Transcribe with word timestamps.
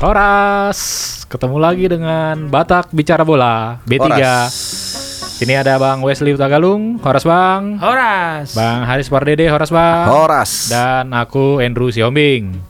Horas, 0.00 0.80
ketemu 1.28 1.60
lagi 1.60 1.84
dengan 1.84 2.48
Batak 2.48 2.88
Bicara 2.88 3.20
Bola 3.20 3.84
B3. 3.84 4.00
Horas. 4.00 4.54
Ini 5.44 5.60
ada 5.60 5.76
Bang 5.76 6.00
Wesley 6.00 6.32
Utagalung, 6.32 6.96
Horas 7.04 7.20
Bang. 7.28 7.76
Horas. 7.76 8.56
Bang 8.56 8.88
Haris 8.88 9.12
Pardede, 9.12 9.44
Horas 9.52 9.68
Bang. 9.68 10.08
Horas. 10.08 10.72
Dan 10.72 11.12
aku 11.12 11.60
Andrew 11.60 11.92
Siombing. 11.92 12.64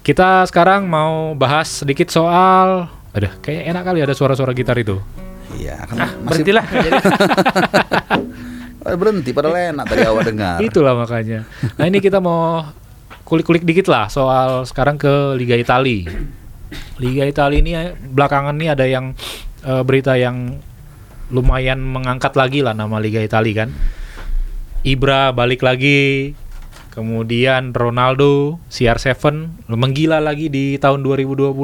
Kita 0.00 0.48
sekarang 0.48 0.88
mau 0.88 1.36
bahas 1.36 1.68
sedikit 1.68 2.08
soal 2.08 2.88
Aduh, 3.12 3.28
kayak 3.44 3.68
enak 3.68 3.84
kali 3.84 4.00
ada 4.00 4.16
suara-suara 4.16 4.56
gitar 4.56 4.80
itu. 4.80 4.96
Iya, 5.60 5.84
kan 5.84 6.00
Ah, 6.00 6.10
masih 6.16 6.48
berhentilah. 6.48 6.64
Eh, 8.84 9.00
berhenti 9.00 9.32
padahal 9.32 9.72
enak 9.72 9.84
tadi 9.88 10.00
awak 10.04 10.28
dengar. 10.28 10.56
Itulah 10.60 10.92
makanya. 10.92 11.48
Nah 11.80 11.88
ini 11.88 12.04
kita 12.04 12.20
mau 12.20 12.68
kulik-kulik 13.24 13.64
dikit 13.64 13.88
lah 13.88 14.12
soal 14.12 14.68
sekarang 14.68 15.00
ke 15.00 15.36
Liga 15.40 15.56
Italia. 15.56 16.04
Liga 17.02 17.24
Italia 17.26 17.58
ini 17.58 17.72
belakangan 18.14 18.54
ini 18.54 18.66
ada 18.70 18.86
yang 18.86 19.14
eh, 19.64 19.82
berita 19.82 20.14
yang 20.14 20.58
lumayan 21.32 21.80
mengangkat 21.80 22.36
lagi 22.36 22.60
lah 22.60 22.76
nama 22.76 23.00
Liga 23.00 23.22
Italia 23.22 23.64
kan. 23.64 23.70
Ibra 24.84 25.32
balik 25.32 25.64
lagi, 25.64 26.36
kemudian 26.92 27.72
Ronaldo, 27.72 28.60
CR7 28.68 29.64
menggila 29.72 30.20
lagi 30.20 30.52
di 30.52 30.76
tahun 30.76 31.00
2020. 31.00 31.56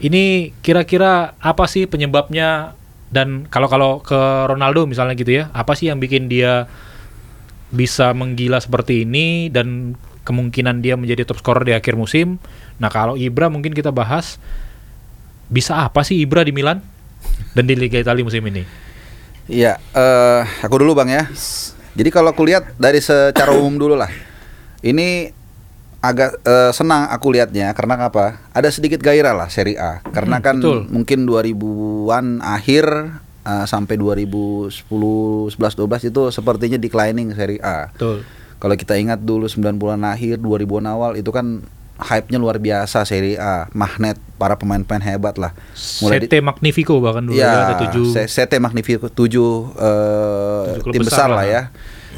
Ini 0.00 0.24
kira-kira 0.64 1.36
apa 1.36 1.68
sih 1.68 1.84
penyebabnya 1.84 2.72
dan 3.12 3.44
kalau 3.52 3.68
kalau 3.68 3.92
ke 4.00 4.16
Ronaldo 4.48 4.88
misalnya 4.88 5.12
gitu 5.12 5.44
ya, 5.44 5.52
apa 5.52 5.76
sih 5.76 5.92
yang 5.92 6.00
bikin 6.00 6.32
dia 6.32 6.64
bisa 7.70 8.10
menggila 8.16 8.58
seperti 8.58 9.04
ini 9.04 9.52
dan 9.52 9.94
kemungkinan 10.22 10.80
dia 10.80 10.94
menjadi 10.94 11.24
top 11.24 11.40
scorer 11.40 11.64
di 11.64 11.72
akhir 11.72 11.94
musim. 11.94 12.36
Nah, 12.76 12.88
kalau 12.88 13.14
Ibra 13.14 13.48
mungkin 13.48 13.72
kita 13.72 13.90
bahas 13.90 14.36
bisa 15.46 15.82
apa 15.82 16.00
sih 16.00 16.20
Ibra 16.20 16.42
di 16.42 16.52
Milan 16.52 16.78
dan 17.52 17.64
di 17.64 17.74
Liga 17.74 17.98
Italia 17.98 18.22
musim 18.22 18.44
ini? 18.46 18.62
Iya, 19.46 19.82
eh 19.92 20.42
aku 20.62 20.78
dulu 20.78 20.94
Bang 20.94 21.10
ya. 21.10 21.26
Jadi 21.90 22.08
kalau 22.08 22.30
aku 22.30 22.46
lihat 22.46 22.78
dari 22.78 23.02
secara 23.02 23.50
umum 23.50 23.74
dulu 23.76 23.98
lah. 23.98 24.08
Ini 24.78 25.34
agak 26.00 26.38
eh, 26.40 26.70
senang 26.70 27.10
aku 27.10 27.28
lihatnya 27.28 27.74
karena 27.74 27.98
apa? 28.00 28.40
Ada 28.54 28.70
sedikit 28.70 29.02
gairah 29.02 29.34
lah 29.34 29.50
Serie 29.50 29.76
A. 29.76 30.00
Karena 30.06 30.38
Hmm, 30.38 30.44
kan 30.44 30.56
betul. 30.62 30.78
mungkin 30.86 31.26
2000-an 31.26 32.40
akhir 32.40 32.84
eh, 33.42 33.64
sampai 33.66 33.98
2010 33.98 34.86
11 35.50 35.50
12 35.58 36.08
itu 36.08 36.22
sepertinya 36.30 36.78
declining 36.78 37.34
Serie 37.34 37.60
A. 37.60 37.90
Betul. 37.90 38.22
Kalau 38.60 38.74
kita 38.74 38.94
ingat 38.94 39.18
dulu 39.18 39.44
90-an 39.44 40.04
akhir, 40.06 40.36
2000-an 40.36 40.86
awal 40.86 41.16
itu 41.16 41.28
kan 41.28 41.64
hype-nya 41.98 42.36
luar 42.36 42.56
biasa 42.56 43.02
Serie 43.02 43.36
A, 43.36 43.68
magnet 43.70 44.16
para 44.34 44.52
pemain-pemain 44.54 45.00
hebat 45.02 45.36
lah. 45.36 45.52
Mulai 46.00 46.16
di- 46.18 46.28
CT 46.28 46.40
Magnifico 46.40 46.96
bahkan 46.96 47.20
dulu 47.22 47.34
Ya, 47.34 47.52
ada 47.66 47.76
tujuh. 47.78 48.08
C- 48.10 48.24
CT 48.26 48.56
Magnifico 48.56 49.08
tujuh 49.08 49.50
eh, 49.74 50.64
Tujuh 50.70 50.82
klub 50.82 50.92
tim 50.94 51.00
besar 51.02 51.26
besar, 51.26 51.28
lah. 51.30 51.44
ya. 51.44 51.62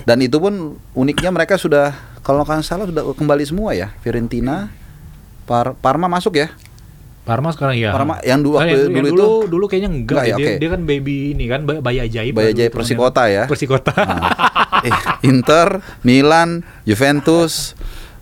Dan 0.03 0.19
itu 0.19 0.35
pun 0.37 0.55
uniknya 0.93 1.31
mereka 1.31 1.55
sudah 1.55 1.95
kalau 2.21 2.43
nggak 2.43 2.59
salah 2.61 2.87
sudah 2.87 3.03
kembali 3.09 3.43
semua 3.43 3.71
ya. 3.73 3.91
Fiorentina, 3.99 4.71
Par- 5.45 5.75
Parma 5.77 6.07
masuk 6.07 6.37
ya. 6.37 6.51
Parma 7.23 7.51
sekarang 7.51 7.75
ya. 7.77 7.91
Parma 7.91 8.19
yang 8.21 8.39
dulu 8.39 8.59
waktu 8.59 8.67
yang- 8.69 8.83
dulu 8.85 8.95
yang 8.97 9.05
itu 9.05 9.15
dulu 9.17 9.31
dulu 9.49 9.65
kayaknya 9.67 9.91
enggak, 9.91 10.15
Enggak 10.17 10.25
ya. 10.25 10.29
ya, 10.29 10.39
Dia, 10.39 10.47
oke. 10.47 10.53
dia 10.59 10.71
kan 10.71 10.81
baby 10.83 11.15
ini 11.33 11.45
kan 11.47 11.61
Bay- 11.63 11.79
bayi 11.81 11.99
ajaib. 12.01 12.35
Bayi 12.35 12.49
ajaib 12.51 12.71
dulu 12.71 12.79
Persikota 12.79 13.23
ya. 13.27 13.45
Persikota. 13.47 13.93
Nah, 13.95 14.31
eh, 14.83 14.95
Inter, 15.27 15.81
Milan, 16.03 16.67
Juventus, 16.85 17.75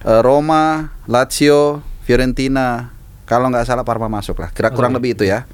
eh, 0.05 0.21
Roma, 0.21 0.95
Lazio, 1.09 1.81
Fiorentina. 2.05 2.93
Kalau 3.25 3.47
nggak 3.49 3.67
salah 3.67 3.87
Parma 3.87 4.11
masuk 4.11 4.43
lah. 4.43 4.51
Kira 4.51 4.75
kurang 4.75 4.91
Oke. 4.95 4.99
lebih 5.03 5.11
itu 5.19 5.25
ya. 5.25 5.47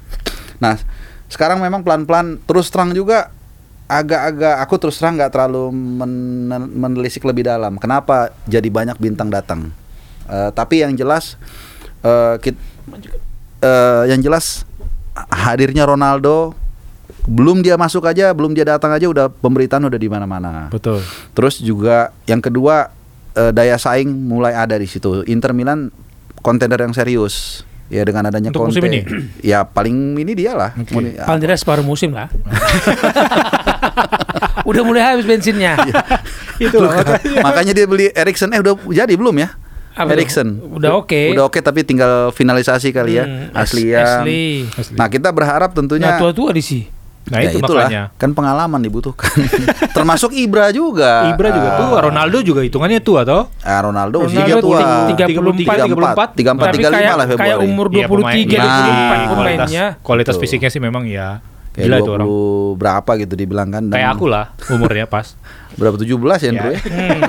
Nah, 0.57 0.75
sekarang 1.29 1.61
memang 1.61 1.85
pelan-pelan 1.85 2.41
terus 2.49 2.73
terang 2.73 2.89
juga 2.91 3.29
agak-agak 3.87 4.55
aku 4.65 4.75
terus 4.81 4.99
terang 4.99 5.15
nggak 5.15 5.31
terlalu 5.31 5.71
men- 5.71 6.73
menelisik 6.73 7.23
lebih 7.23 7.47
dalam. 7.47 7.77
Kenapa 7.77 8.33
jadi 8.49 8.67
banyak 8.67 8.97
bintang 8.99 9.29
datang? 9.31 9.71
Eh, 10.27 10.49
tapi 10.51 10.83
yang 10.83 10.91
jelas 10.97 11.37
eh, 12.03 12.35
kit- 12.43 12.59
eh, 13.61 14.03
yang 14.11 14.19
jelas 14.19 14.65
hadirnya 15.31 15.87
Ronaldo 15.87 16.51
belum 17.27 17.59
dia 17.59 17.75
masuk 17.75 18.03
aja, 18.03 18.31
belum 18.31 18.51
dia 18.51 18.63
datang 18.63 18.89
aja 18.89 19.05
udah 19.05 19.27
pemberitaan 19.27 19.83
udah 19.83 19.95
di 19.95 20.07
mana-mana. 20.07 20.71
Betul. 20.71 21.03
Terus 21.35 21.59
juga 21.59 22.15
yang 22.23 22.39
kedua 22.39 22.87
eh, 23.35 23.51
daya 23.51 23.75
saing 23.75 24.07
mulai 24.07 24.55
ada 24.55 24.73
di 24.73 24.87
situ. 24.87 25.21
Inter 25.27 25.51
Milan 25.51 25.91
kontender 26.39 26.79
yang 26.79 26.95
serius. 26.95 27.67
Ya 27.87 28.03
dengan 28.03 28.27
adanya 28.27 28.51
Untuk 28.51 28.67
musim 28.67 28.83
Conte. 28.83 28.99
ini? 28.99 29.07
Ya 29.55 29.63
paling 29.63 30.19
ini 30.19 30.35
dia 30.35 30.51
lah. 30.51 30.75
Muni- 30.91 31.15
Paling 31.15 31.39
tidak 31.39 31.55
separuh 31.55 31.83
musim 31.83 32.11
lah. 32.11 32.27
Udah 34.67 34.83
mulai 34.83 35.03
habis 35.03 35.23
bensinnya. 35.23 35.79
Itu 36.59 36.81
lah 36.81 36.99
Makanya, 36.99 37.39
makanya 37.39 37.71
dia 37.71 37.85
beli 37.85 38.11
Erikson 38.11 38.51
eh 38.51 38.59
udah 38.59 38.75
jadi 38.87 39.13
belum 39.15 39.35
ya? 39.39 39.49
Erikson. 39.97 40.61
Udah 40.77 40.93
oke. 40.93 41.31
Udah 41.31 41.47
oke 41.47 41.57
tapi 41.57 41.81
tinggal 41.81 42.29
finalisasi 42.29 42.91
kali 42.91 43.17
ya. 43.17 43.25
Hmm, 43.25 43.55
Asli 43.55 43.89
Asli. 43.89 44.67
Nah, 44.93 45.07
kita 45.07 45.31
berharap 45.31 45.73
tentunya 45.73 46.11
Nah, 46.11 46.19
tua-tua 46.19 46.53
di 46.53 46.61
sih. 46.61 46.83
Nah, 47.27 47.39
ya 47.39 47.49
itu 47.49 47.59
itulah 47.59 47.85
makanya. 47.85 48.03
kan 48.15 48.31
pengalaman 48.31 48.79
dibutuhkan. 48.79 49.27
Termasuk 49.97 50.31
Ibra 50.31 50.71
juga. 50.71 51.27
Ibra 51.27 51.49
juga 51.49 51.69
Ah, 51.69 51.77
tua, 51.77 51.97
Ronaldo 52.01 52.37
juga 52.39 52.61
hitungannya 52.61 52.99
tua 52.99 53.21
toh. 53.21 53.51
Ah, 53.59 53.83
Ronaldo, 53.83 54.23
usianya 54.23 54.57
tua. 54.57 54.79
34, 55.11 55.35
34, 55.59 56.33
34, 56.33 56.63
Tapi 56.63 56.77
35 56.79 56.87
kayak, 56.89 57.13
lah 57.13 57.25
Februari. 57.25 57.43
kayak 57.43 57.57
umur 57.61 57.85
Iya, 57.89 58.05
pemain- 58.07 58.37
23, 58.39 58.57
Nah, 58.57 58.63
24 58.63 59.19
pun 59.19 59.35
kualitas, 59.35 59.69
kualitas 59.99 60.35
fisiknya 60.37 60.69
sih 60.69 60.79
memang 60.79 61.03
ya 61.03 61.43
Kayak 61.71 61.83
gila 61.83 61.95
itu 61.95 62.05
20 62.05 62.15
orang. 62.15 62.27
berapa 62.73 63.11
gitu 63.19 63.33
dibilang 63.35 63.69
kan. 63.69 63.83
dan 63.85 63.93
Kayak 63.93 64.09
aku 64.13 64.25
lah 64.25 64.45
umurnya 64.69 65.05
pas. 65.05 65.35
Berapa 65.73 65.95
17 65.95 66.09
ya, 66.39 66.49
Andrew 66.49 66.71
Ya. 66.71 66.73
ya? 66.73 66.81
Hmm, 66.81 67.21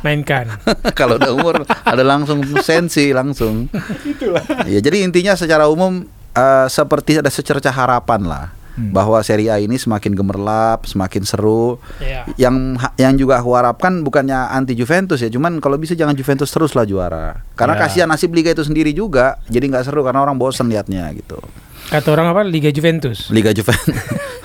mainkan. 0.00 0.46
Kalau 0.98 1.18
udah 1.18 1.30
umur 1.30 1.54
ada 1.66 2.02
langsung 2.02 2.40
sensi 2.58 3.10
langsung. 3.10 3.68
Itulah. 4.06 4.40
Ya, 4.64 4.78
jadi 4.78 5.02
intinya 5.02 5.34
secara 5.34 5.66
umum 5.66 6.06
eh, 6.32 6.66
seperti 6.68 7.18
ada 7.18 7.28
secercah 7.28 7.68
harapan 7.70 8.22
lah 8.22 8.44
Hmm. 8.76 8.92
bahwa 8.92 9.16
Serie 9.20 9.48
A 9.48 9.56
ini 9.56 9.74
semakin 9.74 10.12
gemerlap, 10.12 10.84
semakin 10.84 11.24
seru. 11.24 11.80
Ya. 11.96 12.28
Yang 12.36 12.76
yang 12.94 13.16
juga 13.16 13.40
aku 13.40 13.52
harapkan 13.52 14.00
bukannya 14.00 14.36
anti 14.52 14.72
Juventus 14.72 15.18
ya, 15.18 15.28
cuman 15.28 15.58
kalau 15.58 15.76
bisa 15.76 15.92
jangan 15.92 16.12
Juventus 16.12 16.48
teruslah 16.48 16.84
juara. 16.84 17.40
Karena 17.52 17.72
Ya. 17.72 17.80
kasihan 17.82 18.06
nasib 18.06 18.30
liga 18.30 18.48
itu 18.48 18.60
sendiri 18.60 18.92
juga, 18.92 19.40
jadi 19.46 19.64
nggak 19.66 19.84
seru 19.84 20.00
karena 20.00 20.20
orang 20.20 20.36
bosen 20.36 20.68
liatnya 20.68 21.08
gitu. 21.12 21.40
Kata 21.86 22.08
orang 22.10 22.28
apa? 22.28 22.42
Liga 22.42 22.68
Juventus. 22.68 23.30
Liga 23.30 23.50
Juventus. 23.50 23.96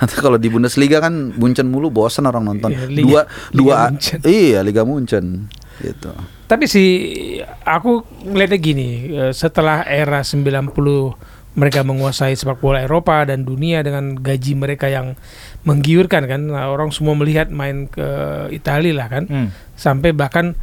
Kalau 0.24 0.38
di 0.38 0.48
Bundesliga 0.48 0.98
kan 0.98 1.36
Munchen 1.36 1.68
mulu 1.68 1.90
bosen 1.90 2.24
orang 2.24 2.46
nonton. 2.46 2.72
Iya, 2.72 2.86
Liga- 2.88 3.02
dua 3.03 3.22
Liga 3.28 3.52
dua 3.52 3.78
Munchen. 3.90 4.18
iya 4.24 4.59
Liga 4.62 4.81
Munchen 4.81 5.25
gitu. 5.78 6.12
Tapi 6.46 6.66
sih 6.68 6.90
aku 7.62 8.03
melihatnya 8.24 8.59
gini, 8.59 8.90
eh, 9.09 9.31
setelah 9.31 9.81
era 9.81 10.22
90 10.22 11.16
mereka 11.51 11.84
menguasai 11.84 12.31
sepak 12.31 12.63
bola 12.63 12.79
Eropa 12.88 13.28
dan 13.28 13.44
dunia 13.44 13.84
dengan 13.84 14.16
gaji 14.16 14.56
mereka 14.56 14.88
yang 14.88 15.19
menggiurkan 15.67 16.23
kan. 16.23 16.41
Nah, 16.47 16.72
orang 16.72 16.95
semua 16.95 17.12
melihat 17.13 17.51
main 17.51 17.91
ke 17.91 18.07
Italia 18.56 18.95
lah 18.95 19.07
kan. 19.12 19.23
Hmm. 19.28 19.47
Sampai 19.75 20.16
bahkan 20.16 20.56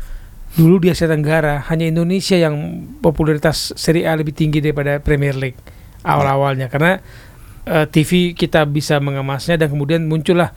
dulu 0.56 0.80
di 0.80 0.88
Asia 0.88 1.04
Tenggara 1.04 1.60
hanya 1.68 1.84
Indonesia 1.86 2.34
yang 2.40 2.88
popularitas 3.04 3.76
Serie 3.76 4.08
A 4.08 4.16
lebih 4.16 4.32
tinggi 4.32 4.64
daripada 4.64 4.96
Premier 4.96 5.36
League 5.36 5.60
awal-awalnya 6.02 6.72
karena 6.72 7.04
eh, 7.68 7.84
TV 7.86 8.32
kita 8.32 8.64
bisa 8.64 8.96
mengemasnya 8.96 9.60
dan 9.60 9.68
kemudian 9.68 10.08
muncullah 10.08 10.56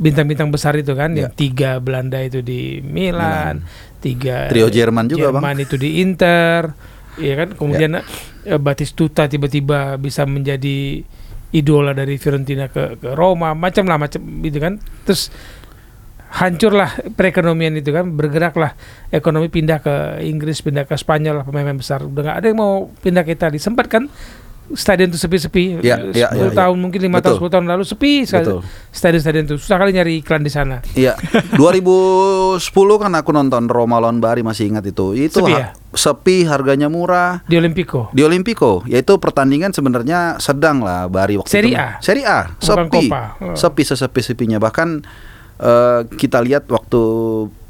bintang-bintang 0.00 0.48
besar 0.52 0.76
itu 0.76 0.92
kan 0.96 1.12
Ya. 1.12 1.28
yang 1.28 1.32
tiga 1.36 1.76
Belanda 1.80 2.20
itu 2.20 2.40
di 2.40 2.80
Milan, 2.80 3.64
tiga 4.00 4.48
Trio 4.48 4.72
Jerman 4.72 5.08
juga, 5.12 5.28
Jerman 5.28 5.56
itu 5.60 5.76
di 5.76 6.00
Inter, 6.00 6.72
ya 7.18 7.34
kan? 7.34 7.56
Kemudian 7.56 7.98
eh, 7.98 8.60
Batistuta 8.60 9.26
tiba-tiba 9.26 9.98
bisa 9.98 10.22
menjadi 10.28 11.02
idola 11.50 11.90
dari 11.90 12.14
Fiorentina 12.14 12.70
ke, 12.70 12.98
ke 12.98 13.08
Roma 13.18 13.56
macam 13.58 13.88
lah 13.88 13.98
macam 13.98 14.22
gitu 14.44 14.58
kan. 14.62 14.78
Terus 15.02 15.32
hancurlah 16.30 17.10
perekonomian 17.18 17.74
itu 17.74 17.90
kan 17.90 18.14
bergeraklah 18.14 18.78
ekonomi 19.10 19.50
pindah 19.50 19.82
ke 19.82 20.22
Inggris 20.22 20.62
pindah 20.62 20.86
ke 20.86 20.94
Spanyol 20.94 21.42
lah 21.42 21.44
pemain-pemain 21.46 21.80
besar. 21.82 22.06
Udah 22.06 22.22
nggak 22.22 22.38
ada 22.38 22.46
yang 22.46 22.58
mau 22.60 22.86
pindah 23.02 23.26
ke 23.26 23.34
Italia. 23.34 23.58
Sempat 23.58 23.90
kan 23.90 24.06
stadion 24.72 25.08
itu 25.08 25.16
sepi-sepi 25.16 25.80
Ya, 25.80 25.98
ya, 26.10 26.10
10 26.10 26.14
ya, 26.14 26.28
ya. 26.30 26.50
tahun 26.52 26.76
mungkin 26.76 27.00
lima 27.00 27.18
tahun 27.18 27.36
Betul. 27.36 27.48
10 27.48 27.54
tahun 27.54 27.64
lalu 27.66 27.84
sepi 27.84 28.12
stadion-stadion 28.90 29.44
itu 29.44 29.56
susah 29.56 29.76
kali 29.76 29.90
nyari 29.90 30.18
iklan 30.18 30.40
di 30.40 30.48
sana 30.48 30.82
Iya, 30.92 31.14
2010 31.60 32.62
kan 32.96 33.12
aku 33.14 33.30
nonton 33.30 33.66
Roma 33.66 33.98
lawan 33.98 34.18
Bari 34.18 34.40
masih 34.40 34.68
ingat 34.68 34.84
itu. 34.84 35.12
Itu 35.12 35.40
Sepi 35.40 35.52
ya? 35.52 35.72
sepi, 35.90 36.46
harganya 36.46 36.86
murah. 36.86 37.42
di 37.44 37.54
Olimpico 37.54 38.10
Di 38.10 38.22
Olimpico, 38.22 38.82
yaitu 38.86 39.16
pertandingan 39.16 39.70
sebenarnya 39.70 40.38
sedang 40.38 40.82
lah 40.82 41.06
Bari 41.06 41.36
waktu 41.36 41.50
Serie 41.50 41.74
itu. 41.74 41.80
A? 41.80 41.88
Serie 41.98 42.26
A, 42.26 42.40
sepi. 42.58 43.10
Oh. 43.10 43.54
Sepi 43.54 43.82
sesepi-sepinya 43.82 44.58
bahkan 44.58 45.02
eh, 45.58 46.00
kita 46.10 46.38
lihat 46.40 46.66
waktu 46.66 47.00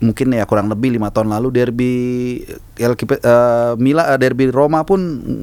mungkin 0.01 0.33
ya 0.33 0.49
kurang 0.49 0.73
lebih 0.73 0.97
lima 0.97 1.13
tahun 1.13 1.29
lalu 1.29 1.49
derby 1.53 1.93
El 2.81 2.97
eh, 2.97 3.73
Mila 3.77 4.17
eh, 4.17 4.19
derby 4.19 4.49
Roma 4.49 4.81
pun 4.83 4.99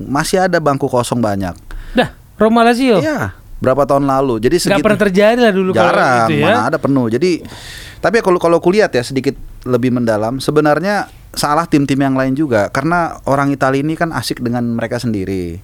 masih 0.09 0.49
ada 0.49 0.57
bangku 0.57 0.89
kosong 0.89 1.21
banyak. 1.21 1.53
Dah, 1.93 2.09
Roma 2.41 2.65
Lazio. 2.65 2.97
Iya, 2.97 3.37
berapa 3.61 3.85
tahun 3.85 4.09
lalu. 4.09 4.41
Jadi 4.41 4.55
segitu 4.57 4.81
pernah 4.81 5.01
terjadi 5.01 5.39
lah 5.39 5.53
dulu 5.53 5.71
kalau 5.77 5.93
jarang, 5.93 6.29
gitu 6.29 6.33
ya. 6.41 6.45
mana 6.49 6.59
ada 6.73 6.77
penuh. 6.81 7.07
Jadi 7.07 7.45
tapi 8.01 8.17
kalau 8.25 8.41
kalau 8.41 8.57
kulihat 8.57 8.89
ya 8.93 9.05
sedikit 9.05 9.37
lebih 9.63 9.93
mendalam, 9.93 10.41
sebenarnya 10.41 11.09
salah 11.37 11.69
tim-tim 11.69 12.01
yang 12.01 12.17
lain 12.17 12.33
juga 12.33 12.73
karena 12.73 13.21
orang 13.29 13.53
Italia 13.53 13.85
ini 13.85 13.93
kan 13.93 14.09
asik 14.09 14.41
dengan 14.41 14.65
mereka 14.73 14.97
sendiri. 14.97 15.61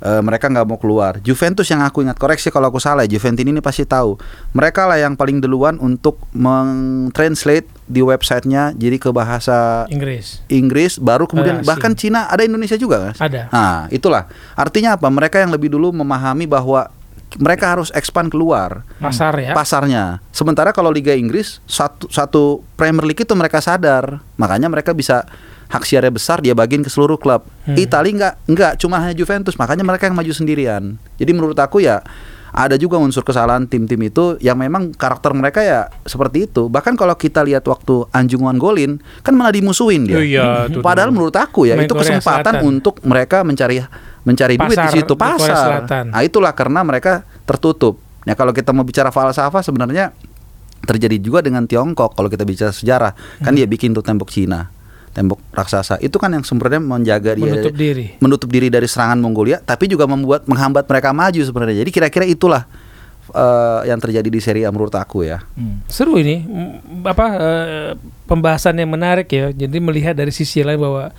Eh, 0.00 0.22
mereka 0.24 0.48
nggak 0.48 0.64
mau 0.64 0.80
keluar. 0.80 1.20
Juventus 1.20 1.68
yang 1.68 1.84
aku 1.84 2.00
ingat 2.00 2.16
koreksi 2.16 2.48
kalau 2.48 2.72
aku 2.72 2.80
salah. 2.80 3.04
Juventus 3.04 3.44
ini 3.44 3.60
pasti 3.60 3.84
tahu. 3.84 4.16
Mereka 4.56 4.88
lah 4.88 4.96
yang 4.96 5.12
paling 5.12 5.44
duluan 5.44 5.76
untuk 5.76 6.24
meng-translate 6.32 7.68
di 7.90 7.98
websitenya 8.06 8.70
jadi 8.78 8.96
ke 9.02 9.10
bahasa 9.10 9.82
Inggris. 9.90 10.38
Inggris, 10.46 11.02
baru 11.02 11.26
kemudian 11.26 11.60
asing. 11.60 11.66
bahkan 11.66 11.92
Cina 11.98 12.30
ada 12.30 12.46
Indonesia 12.46 12.78
juga 12.78 13.10
kan? 13.10 13.14
Ada. 13.18 13.42
Nah, 13.50 13.78
itulah. 13.90 14.30
Artinya 14.54 14.94
apa? 14.94 15.10
Mereka 15.10 15.42
yang 15.42 15.50
lebih 15.50 15.74
dulu 15.74 15.90
memahami 15.90 16.46
bahwa 16.46 16.86
mereka 17.38 17.78
harus 17.78 17.94
expand 17.94 18.30
keluar 18.30 18.82
Pasar 18.98 19.34
ya. 19.38 19.54
pasarnya. 19.54 20.18
Sementara 20.34 20.74
kalau 20.74 20.90
Liga 20.90 21.14
Inggris 21.14 21.62
satu 21.66 22.10
satu 22.10 22.62
Premier 22.74 23.06
League 23.06 23.22
itu 23.22 23.34
mereka 23.34 23.62
sadar, 23.62 24.22
makanya 24.34 24.66
mereka 24.66 24.90
bisa 24.90 25.26
hak 25.70 25.86
siarnya 25.86 26.10
besar 26.10 26.42
dia 26.42 26.50
bagiin 26.50 26.82
ke 26.82 26.90
seluruh 26.90 27.14
klub. 27.14 27.46
Hmm. 27.62 27.78
Italia 27.78 28.10
enggak 28.10 28.34
enggak 28.50 28.72
cuma 28.82 28.98
hanya 28.98 29.14
Juventus, 29.14 29.54
makanya 29.54 29.86
mereka 29.86 30.10
yang 30.10 30.18
maju 30.18 30.32
sendirian. 30.34 30.98
Jadi 31.18 31.30
menurut 31.30 31.58
aku 31.58 31.78
ya 31.82 32.02
ada 32.50 32.74
juga 32.74 32.98
unsur 32.98 33.22
kesalahan 33.22 33.64
tim-tim 33.64 33.98
itu 34.02 34.34
yang 34.38 34.58
memang 34.58 34.90
karakter 34.90 35.30
mereka 35.30 35.62
ya 35.62 35.86
seperti 36.02 36.50
itu. 36.50 36.66
Bahkan 36.66 36.94
kalau 36.94 37.14
kita 37.14 37.46
lihat 37.46 37.62
waktu 37.64 38.06
Anjungan 38.10 38.58
golin 38.58 38.98
kan 39.22 39.34
malah 39.34 39.54
dimusuhin 39.54 40.06
dia. 40.06 40.18
Oh 40.18 40.24
iya, 40.24 40.66
tuh, 40.66 40.82
Padahal 40.82 41.10
tuh. 41.10 41.14
menurut 41.14 41.36
aku 41.36 41.70
ya 41.70 41.78
Main 41.78 41.86
itu 41.86 41.94
kesempatan 41.94 42.62
untuk 42.62 42.98
mereka 43.02 43.46
mencari 43.46 43.78
mencari 44.20 44.54
duit 44.58 44.68
di 44.68 44.76
Pasar 44.76 44.92
situ 44.92 45.14
di 45.14 45.20
Korea 45.20 45.38
pasar. 45.38 46.04
Nah, 46.10 46.20
itulah 46.20 46.52
karena 46.52 46.80
mereka 46.82 47.22
tertutup. 47.46 47.96
Ya 48.28 48.34
kalau 48.34 48.52
kita 48.52 48.74
mau 48.74 48.84
bicara 48.84 49.08
falsafah 49.08 49.64
sebenarnya 49.64 50.12
terjadi 50.80 51.16
juga 51.16 51.40
dengan 51.40 51.64
Tiongkok 51.64 52.12
kalau 52.12 52.28
kita 52.28 52.44
bicara 52.44 52.68
sejarah. 52.68 53.12
Kan 53.40 53.52
Hmm. 53.52 53.58
dia 53.58 53.66
bikin 53.68 53.92
tuh 53.92 54.02
tembok 54.02 54.28
Cina, 54.28 54.68
tembok 55.10 55.42
raksasa. 55.50 55.98
Itu 55.98 56.16
kan 56.22 56.30
yang 56.30 56.46
sebenarnya 56.46 56.78
menjaga 56.78 57.34
dia 57.34 57.44
Menutup 57.50 57.74
diri. 57.74 58.06
menutup 58.22 58.48
diri 58.48 58.68
dari 58.70 58.86
serangan 58.86 59.18
Mongolia, 59.18 59.58
tapi 59.58 59.90
juga 59.90 60.06
membuat 60.06 60.46
menghambat 60.46 60.86
mereka 60.86 61.10
maju 61.10 61.40
sebenarnya. 61.42 61.82
Jadi 61.82 61.90
kira-kira 61.90 62.24
itulah 62.26 62.62
eh, 63.34 63.80
yang 63.90 63.98
terjadi 63.98 64.28
di 64.30 64.40
Serie 64.40 64.64
A 64.66 64.70
menurut 64.70 64.94
aku 64.94 65.26
ya. 65.26 65.42
Hmm. 65.58 65.82
Seru 65.90 66.14
ini 66.18 66.46
apa 67.02 67.26
eh, 67.36 67.90
pembahasan 68.30 68.78
yang 68.78 68.90
menarik 68.90 69.26
ya. 69.30 69.50
Jadi 69.50 69.76
melihat 69.82 70.14
dari 70.14 70.30
sisi 70.30 70.62
lain 70.62 70.78
bahwa 70.78 71.10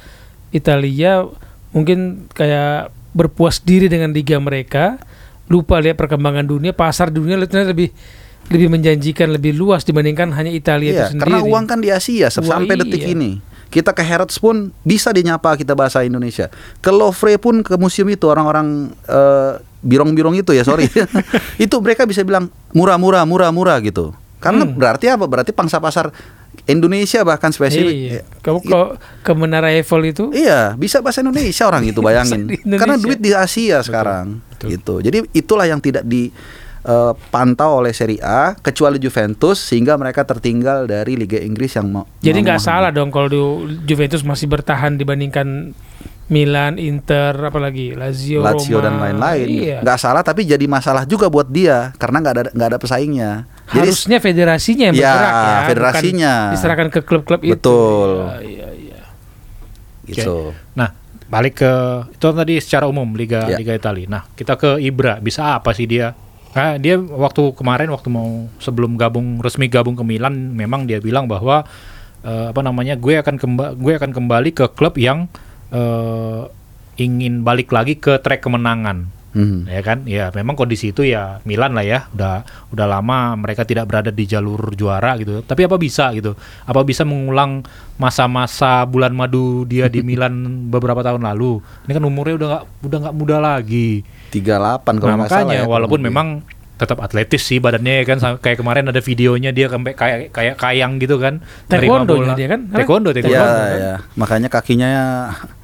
Italia 0.52 1.28
mungkin 1.76 2.28
kayak 2.32 2.92
berpuas 3.12 3.60
diri 3.60 3.92
dengan 3.92 4.16
liga 4.16 4.40
mereka, 4.40 5.00
lupa 5.52 5.80
lihat 5.84 6.00
perkembangan 6.00 6.48
dunia, 6.48 6.72
pasar 6.72 7.12
dunia 7.12 7.36
lebih 7.36 7.92
lebih 8.52 8.68
menjanjikan, 8.68 9.32
lebih 9.32 9.56
luas 9.56 9.84
dibandingkan 9.88 10.32
hanya 10.36 10.52
Italia 10.52 10.92
Iya, 10.92 10.96
itu 10.96 11.04
sendiri. 11.16 11.24
karena 11.24 11.40
uang 11.48 11.66
kan 11.68 11.80
di 11.80 11.88
Asia 11.92 12.28
Wah, 12.28 12.32
sampai 12.32 12.76
detik 12.80 13.04
iya. 13.04 13.16
ini. 13.16 13.32
Kita 13.72 13.96
ke 13.96 14.04
Harrods 14.04 14.36
pun 14.36 14.76
bisa 14.84 15.10
dinyapa 15.10 15.56
kita 15.56 15.72
bahasa 15.72 16.04
Indonesia. 16.04 16.52
Ke 16.78 16.92
Louvre 16.92 17.40
pun 17.40 17.64
ke 17.64 17.80
museum 17.80 18.06
itu 18.06 18.28
orang-orang 18.28 18.92
eh, 19.08 19.54
birong-birong 19.80 20.36
itu 20.36 20.52
ya 20.52 20.62
sorry. 20.62 20.92
itu 21.66 21.76
mereka 21.80 22.04
bisa 22.04 22.22
bilang 22.22 22.52
murah-murah, 22.72 23.24
murah-murah 23.24 23.80
gitu. 23.80 24.12
Karena 24.38 24.68
Hmm. 24.68 24.76
berarti 24.76 25.08
apa? 25.08 25.24
Berarti 25.24 25.56
pangsa 25.56 25.80
pasar 25.80 26.12
Indonesia 26.68 27.24
bahkan 27.24 27.50
spesifik. 27.50 27.96
Iya. 27.96 28.22
Kamu 28.44 28.60
ke, 28.60 28.80
ke 29.24 29.32
Menara 29.34 29.72
Eiffel 29.72 30.04
itu 30.06 30.30
Iya, 30.30 30.76
bisa 30.76 31.00
bahasa 31.00 31.24
Indonesia 31.24 31.64
orang 31.64 31.88
itu 31.88 32.04
bayangin. 32.06 32.52
Di. 32.52 32.58
Karena 32.76 33.00
duit 33.00 33.18
di 33.18 33.32
Asia 33.32 33.80
sekarang 33.82 34.44
betul. 34.52 34.68
gitu. 34.70 34.94
Jadi 35.00 35.18
itulah 35.32 35.66
yang 35.66 35.80
tidak 35.80 36.04
dipantau 36.82 37.78
oleh 37.78 37.92
Serie 37.92 38.18
A 38.20 38.54
kecuali 38.56 38.98
Juventus 38.98 39.62
sehingga 39.62 39.96
mereka 39.96 40.22
tertinggal 40.24 40.86
dari 40.86 41.14
Liga 41.14 41.38
Inggris 41.38 41.72
yang 41.72 41.88
mau 41.88 42.06
Jadi 42.20 42.42
nggak 42.42 42.58
salah 42.58 42.90
dong 42.90 43.10
kalau 43.10 43.28
Ju- 43.28 43.86
Juventus 43.86 44.22
masih 44.22 44.46
bertahan 44.48 44.96
dibandingkan 44.96 45.78
Milan, 46.28 46.80
Inter, 46.80 47.36
apalagi 47.36 47.92
Lazio, 47.92 48.40
Lazio 48.40 48.80
Roma. 48.80 48.86
dan 48.88 48.94
lain-lain. 48.98 49.48
Iya. 49.52 49.78
Nggak 49.84 50.00
salah 50.00 50.24
tapi 50.24 50.48
jadi 50.48 50.64
masalah 50.64 51.04
juga 51.04 51.28
buat 51.28 51.44
dia 51.46 51.92
karena 51.96 52.18
nggak 52.18 52.34
ada 52.34 52.44
nggak 52.50 52.70
ada 52.72 52.80
pesaingnya. 52.80 53.32
Jadi 53.68 53.84
Harusnya 53.86 54.18
federasinya 54.18 54.86
yang 54.88 54.96
Ya, 54.96 55.12
bergerak 55.12 55.28
ya, 55.28 55.44
bukan 55.44 55.68
federasinya. 55.68 56.34
diserahkan 56.50 56.88
ke 56.88 57.00
klub-klub 57.04 57.42
itu. 57.42 57.52
Betul. 57.52 58.10
Iya, 58.40 58.40
iya, 58.40 58.68
iya. 58.72 59.02
gitu. 60.08 60.56
Nah, 60.72 60.96
balik 61.28 61.60
ke 61.60 61.74
itu 62.10 62.26
tadi 62.26 62.54
secara 62.60 62.88
umum 62.88 63.12
Liga 63.12 63.46
Ya. 63.46 63.60
Liga 63.60 63.76
Italia. 63.76 64.08
Nah, 64.08 64.24
kita 64.32 64.56
ke 64.56 64.80
Ibra, 64.80 65.20
bisa 65.20 65.54
apa 65.54 65.72
sih 65.72 65.84
dia? 65.84 66.16
Nah, 66.52 66.76
dia 66.76 67.00
waktu 67.00 67.56
kemarin 67.56 67.88
waktu 67.96 68.12
mau 68.12 68.52
sebelum 68.60 69.00
gabung 69.00 69.40
resmi 69.40 69.72
gabung 69.72 69.96
ke 69.96 70.04
Milan, 70.04 70.52
memang 70.52 70.84
dia 70.84 71.00
bilang 71.00 71.26
bahwa 71.28 71.64
eh, 72.28 72.46
apa 72.52 72.62
namanya, 72.64 73.00
gue 73.00 73.16
akan 73.16 73.36
kemba 73.40 73.66
gue 73.76 73.94
akan 73.96 74.12
kembali 74.12 74.50
ke 74.52 74.66
klub 74.76 75.00
yang 75.00 75.32
eh, 75.72 76.44
ingin 77.00 77.48
balik 77.48 77.72
lagi 77.72 77.96
ke 77.96 78.20
trek 78.20 78.44
kemenangan. 78.44 79.24
Hmm. 79.32 79.64
ya 79.64 79.80
kan? 79.80 80.04
Ya 80.04 80.28
memang 80.36 80.60
kondisi 80.60 80.92
itu 80.92 81.08
ya 81.08 81.40
Milan 81.48 81.72
lah 81.72 81.88
ya. 81.88 82.12
Udah 82.12 82.44
udah 82.68 82.84
lama 82.84 83.40
mereka 83.40 83.64
tidak 83.64 83.88
berada 83.88 84.12
di 84.12 84.28
jalur 84.28 84.76
juara 84.76 85.16
gitu. 85.16 85.40
Tapi 85.40 85.72
apa 85.72 85.80
bisa 85.80 86.12
gitu? 86.12 86.36
Apa 86.68 86.84
bisa 86.84 87.08
mengulang 87.08 87.64
masa-masa 87.96 88.84
bulan 88.84 89.16
madu 89.16 89.64
dia 89.64 89.88
di 89.88 90.04
Milan 90.10 90.68
beberapa 90.68 91.00
tahun 91.00 91.24
lalu? 91.24 91.64
Ini 91.88 91.92
kan 91.96 92.04
umurnya 92.04 92.36
udah 92.36 92.48
nggak 92.52 92.66
udah 92.92 92.98
nggak 93.08 93.16
muda 93.16 93.38
lagi 93.40 94.04
38 94.32 94.48
kalau 94.96 95.12
nah 95.12 95.18
nggak 95.20 95.28
salah 95.28 95.44
makanya 95.44 95.58
ya, 95.58 95.68
walaupun 95.68 96.00
memang 96.00 96.28
tetap 96.74 96.98
atletis 96.98 97.46
sih 97.46 97.62
badannya 97.62 98.02
ya 98.02 98.06
kan 98.06 98.18
Sam- 98.18 98.40
kayak 98.40 98.58
kemarin 98.58 98.90
ada 98.90 98.98
videonya 98.98 99.52
dia 99.52 99.70
sampai 99.70 99.94
kayak 99.94 100.34
kayak 100.34 100.56
kayang 100.58 100.98
gitu 100.98 101.22
kan 101.22 101.38
Taekwondo 101.68 102.18
bola. 102.18 102.34
dia 102.34 102.50
kan? 102.50 102.66
taekwondo 102.68 103.12
taekwondo 103.12 103.38
Ya, 103.38 103.46
kan? 103.46 103.70
ya. 103.78 103.96
Makanya 104.16 104.50
kakinya 104.50 104.90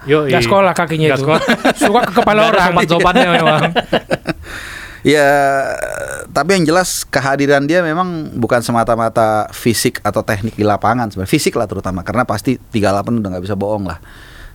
Yo, 0.06 0.30
Nggak 0.30 0.46
sekolah 0.46 0.72
kakinya 0.72 1.10
Nggak 1.10 1.18
itu. 1.18 1.26
sekolah. 1.26 1.42
Suka 1.82 2.02
ke 2.04 2.12
kepala 2.14 2.40
ada 2.40 2.50
orang. 2.52 2.68
sopan-sopannya 2.70 3.28
memang 3.36 3.62
Ya, 5.02 5.30
tapi 6.28 6.54
yang 6.54 6.68
jelas 6.68 7.02
kehadiran 7.02 7.64
dia 7.64 7.80
memang 7.80 8.08
bukan 8.36 8.60
semata-mata 8.60 9.48
fisik 9.50 10.04
atau 10.04 10.20
teknik 10.20 10.54
di 10.54 10.62
lapangan 10.62 11.08
sebenarnya. 11.08 11.32
Fisik 11.32 11.56
lah 11.56 11.64
terutama 11.64 12.04
karena 12.04 12.28
pasti 12.28 12.60
38 12.60 12.84
udah 13.16 13.30
nggak 13.32 13.42
bisa 13.42 13.56
bohong 13.56 13.88
lah. 13.88 14.04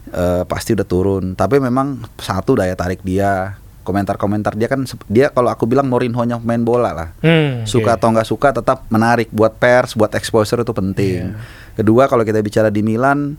Eh, 0.06 0.42
pasti 0.44 0.76
udah 0.76 0.84
turun. 0.84 1.32
Tapi 1.32 1.56
memang 1.56 2.04
satu 2.16 2.52
daya 2.54 2.74
tarik 2.74 3.00
dia, 3.00 3.56
komentar-komentar 3.82 4.54
dia 4.54 4.66
kan 4.66 4.82
dia 5.06 5.28
kalau 5.28 5.50
aku 5.50 5.66
bilang 5.66 5.86
Mourinho-nya 5.86 6.38
main 6.38 6.62
bola 6.62 6.90
lah. 6.90 7.08
Hmm. 7.18 7.62
Suka 7.62 7.94
atau 7.94 8.08
nggak 8.08 8.24
suka 8.24 8.48
tetap 8.52 8.86
menarik 8.88 9.28
buat 9.28 9.52
pers, 9.52 9.92
buat 9.92 10.14
exposure 10.14 10.62
itu 10.62 10.70
penting. 10.70 11.34
Kedua 11.74 12.06
kalau 12.06 12.22
kita 12.22 12.38
bicara 12.38 12.68
di 12.68 12.80
Milan 12.80 13.34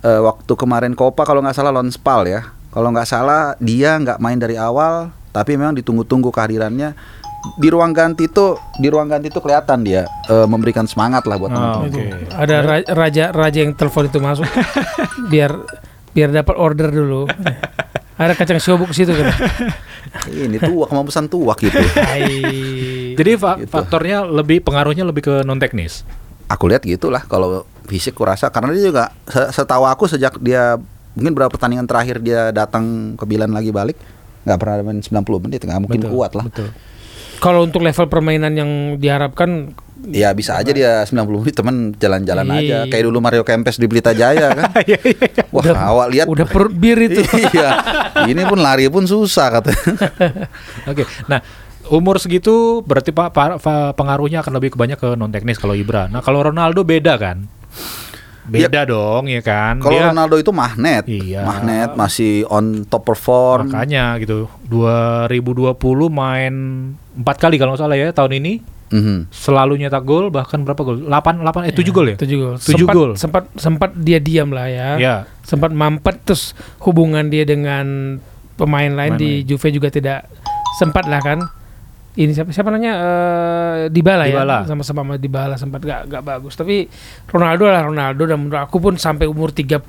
eh, 0.00 0.18
waktu 0.18 0.52
kemarin 0.52 0.92
Copa 0.92 1.22
kalau 1.22 1.40
nggak 1.40 1.54
salah 1.54 1.70
lawan 1.70 1.88
Spal 1.88 2.24
ya. 2.24 2.42
Kalau 2.68 2.88
nggak 2.88 3.04
salah 3.04 3.52
dia 3.56 3.94
nggak 3.94 4.16
main 4.16 4.36
dari 4.36 4.56
awal, 4.56 5.12
tapi 5.28 5.54
memang 5.54 5.76
ditunggu-tunggu 5.76 6.28
kehadirannya. 6.28 6.96
Di 7.58 7.68
ruang 7.68 7.90
ganti 7.90 8.30
itu, 8.30 8.54
di 8.78 8.86
ruang 8.86 9.10
ganti 9.10 9.26
itu 9.26 9.42
kelihatan 9.42 9.82
dia 9.82 10.06
eh, 10.26 10.46
memberikan 10.46 10.86
semangat 10.86 11.26
lah 11.26 11.36
buat 11.36 11.50
Oh, 11.50 11.58
teman-teman. 11.58 11.90
Oke. 11.90 12.32
Ada 12.32 12.56
ra- 12.62 12.88
raja 12.88 13.24
raja 13.28 13.58
yang 13.60 13.74
telepon 13.74 14.06
itu 14.06 14.18
masuk 14.18 14.46
biar 15.32 15.50
biar 16.12 16.30
dapat 16.30 16.54
order 16.54 16.88
dulu. 16.88 17.26
Ada 18.22 18.34
kacang 18.34 18.56
siobuk 18.56 18.88
ke 18.88 18.96
situ 18.96 19.10
kan. 19.10 19.28
Ini 20.46 20.58
tuak 20.58 20.88
kemampasan 20.88 21.26
tuak 21.26 21.58
gitu. 21.58 21.78
Hai. 21.96 22.28
jadi 23.12 23.34
fa- 23.34 23.58
Gitu. 23.58 23.68
faktornya 23.68 24.22
lebih 24.22 24.60
pengaruhnya 24.60 25.02
lebih 25.02 25.22
ke 25.22 25.34
non 25.42 25.56
teknis 25.56 26.04
Aku 26.46 26.64
lihat 26.64 26.80
gitulah 26.82 27.22
kalau 27.22 27.64
fisik 27.84 28.12
kurasa 28.12 28.48
karena 28.48 28.70
dia 28.70 28.84
juga 28.86 29.04
se- 29.24 29.52
setahu 29.52 29.84
aku 29.84 30.04
sejak 30.06 30.36
dia 30.38 30.76
mungkin 31.12 31.32
berapa 31.32 31.48
pertandingan 31.48 31.84
terakhir 31.84 32.18
dia 32.18 32.48
datang 32.50 32.84
ke 33.14 33.24
Milan 33.24 33.50
lagi 33.50 33.68
balik 33.68 33.96
nggak 34.42 34.58
pernah 34.58 34.74
main 34.82 34.98
90 34.98 35.12
menit 35.40 35.60
nggak 35.60 35.78
mungkin 35.78 36.00
Betul, 36.00 36.10
kuat 36.10 36.32
lah. 36.32 36.44
betul 36.44 36.68
Kalau 37.42 37.66
untuk 37.66 37.82
level 37.82 38.06
permainan 38.06 38.54
yang 38.54 38.70
diharapkan 39.02 39.74
Ya 40.02 40.34
bisa 40.34 40.58
aja 40.58 40.74
dia 40.74 41.06
90 41.06 41.30
menit 41.30 41.54
temen 41.54 41.94
jalan-jalan 41.94 42.42
aja 42.50 42.82
Iya. 42.82 42.90
kayak 42.90 43.06
dulu 43.06 43.22
Mario 43.22 43.46
Kempes 43.46 43.78
di 43.78 43.86
Pelita 43.86 44.10
Jaya 44.10 44.50
kan. 44.50 44.74
Iya, 44.90 44.98
iya. 44.98 45.46
Wah, 45.54 45.62
awal 45.78 46.06
lihat 46.10 46.26
udah 46.26 46.42
perut 46.42 46.74
bir 46.74 46.98
itu. 46.98 47.22
iya. 47.54 47.78
Ini 48.26 48.42
pun 48.50 48.58
lari 48.58 48.90
pun 48.90 49.06
susah 49.06 49.62
katanya. 49.62 49.78
Oke, 50.90 51.06
nah 51.30 51.38
umur 51.86 52.18
segitu 52.18 52.82
berarti 52.82 53.14
pak 53.14 53.30
pengaruhnya 53.94 54.42
akan 54.42 54.58
lebih 54.58 54.74
banyak 54.74 54.98
ke 54.98 55.14
non 55.14 55.30
teknis 55.30 55.62
kalau 55.62 55.78
Ibra. 55.78 56.10
Nah 56.10 56.18
kalau 56.18 56.50
Ronaldo 56.50 56.82
beda 56.82 57.14
kan? 57.14 57.46
Beda 58.42 58.82
dong 58.82 59.30
ya 59.30 59.38
kan? 59.38 59.78
Kalau 59.78 59.94
Dia 59.94 60.10
Ronaldo 60.10 60.36
itu 60.38 60.50
magnet. 60.50 61.06
Iya. 61.06 61.46
Magnet 61.46 61.94
masih 61.94 62.42
on 62.50 62.82
top 62.86 63.06
perform. 63.06 63.70
makanya 63.70 64.18
gitu. 64.18 64.50
2020 64.66 65.78
main 66.10 66.54
empat 67.14 67.36
kali 67.38 67.60
kalau 67.60 67.74
nggak 67.74 67.82
salah 67.82 67.96
ya 67.98 68.10
tahun 68.10 68.42
ini. 68.42 68.54
Mhm. 68.92 69.32
selalu 69.32 69.80
nyetak 69.80 70.04
gol 70.04 70.28
bahkan 70.28 70.68
berapa 70.68 70.84
gol? 70.84 71.08
8 71.08 71.40
8 71.40 71.64
eh 71.64 71.72
7 71.72 71.96
gol 71.96 72.06
ya? 72.12 72.16
Tujuh 72.20 72.36
gol. 72.36 72.56
Tujuh 72.60 72.84
sempat, 72.84 72.94
gol. 72.94 73.12
Sempat 73.16 73.44
sempat 73.56 73.90
dia 73.96 74.20
diam 74.20 74.52
lah 74.52 74.68
ya. 74.68 75.00
Ya. 75.00 75.16
Sempat 75.40 75.72
mampet 75.72 76.20
terus 76.28 76.52
hubungan 76.84 77.32
dia 77.32 77.48
dengan 77.48 78.20
pemain 78.60 78.92
lain 78.92 79.16
di 79.16 79.48
Juve 79.48 79.72
juga 79.72 79.88
tidak 79.88 80.28
sempat 80.76 81.08
lah 81.08 81.24
kan. 81.24 81.40
Ini 82.12 82.28
siapa 82.30 82.52
siapa 82.52 82.68
namanya 82.68 82.92
eh 82.92 83.76
Dybala, 83.88 84.24
Dybala. 84.24 84.58
ya 84.58 84.68
sama-sama 84.68 85.00
sama 85.02 85.14
Dybala 85.16 85.56
sempat 85.56 85.80
gak, 85.80 86.06
gak 86.06 86.20
bagus 86.22 86.52
tapi 86.54 86.84
Ronaldo 87.26 87.64
lah 87.64 87.82
Ronaldo 87.82 88.22
dan 88.22 88.36
menurut 88.38 88.60
aku 88.60 88.76
pun 88.78 88.94
sampai 88.96 89.24
umur 89.24 89.48
30 89.48 89.80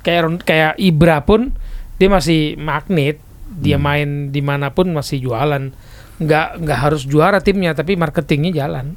kayak 0.00 0.44
kayak 0.44 0.72
Ibra 0.76 1.24
pun 1.24 1.48
dia 1.96 2.08
masih 2.08 2.56
magnet 2.56 3.16
dia 3.46 3.76
Hmm. 3.76 3.84
main 3.84 4.08
di 4.28 4.40
mana 4.40 4.68
pun 4.68 4.88
masih 4.90 5.20
jualan 5.22 5.72
nggak 6.16 6.48
nggak 6.60 6.78
harus 6.78 7.04
juara 7.04 7.40
timnya 7.40 7.72
tapi 7.72 7.94
marketingnya 7.94 8.52
jalan 8.54 8.92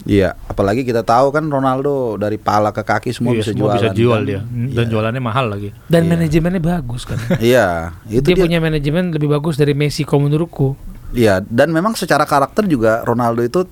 Iya, 0.00 0.38
apalagi 0.46 0.82
kita 0.82 1.02
tahu 1.02 1.28
kan 1.28 1.42
Ronaldo 1.44 2.16
dari 2.16 2.38
pala 2.38 2.70
ke 2.70 2.80
kaki 2.80 3.10
semua 3.10 3.34
Iya, 3.34 3.38
bisa 3.40 3.50
semua 3.50 3.60
jualan. 3.66 3.76
bisa 3.76 3.88
jual 3.92 4.16
kan? 4.16 4.24
dia. 4.24 4.40
Dan 4.46 4.70
Iya. 4.78 4.88
jualannya 4.88 5.20
mahal 5.20 5.46
lagi. 5.48 5.68
dan 5.84 6.02
Iya. 6.02 6.10
manajemennya 6.14 6.62
bagus 6.62 7.02
kan 7.02 7.18
Iya, 7.44 7.66
itu 8.06 8.22
dia, 8.24 8.32
dia. 8.32 8.44
punya 8.46 8.58
manajemen 8.58 9.10
lebih 9.10 9.26
bagus 9.28 9.54
dari 9.54 9.74
Messi 9.74 10.06
kalau 10.06 10.24
menurutku 10.24 10.78
Iya, 11.10 11.40
dan 11.42 11.72
memang 11.72 11.92
secara 11.92 12.22
karakter 12.22 12.64
juga 12.64 13.00
Ronaldo 13.02 13.40
itu 13.40 13.64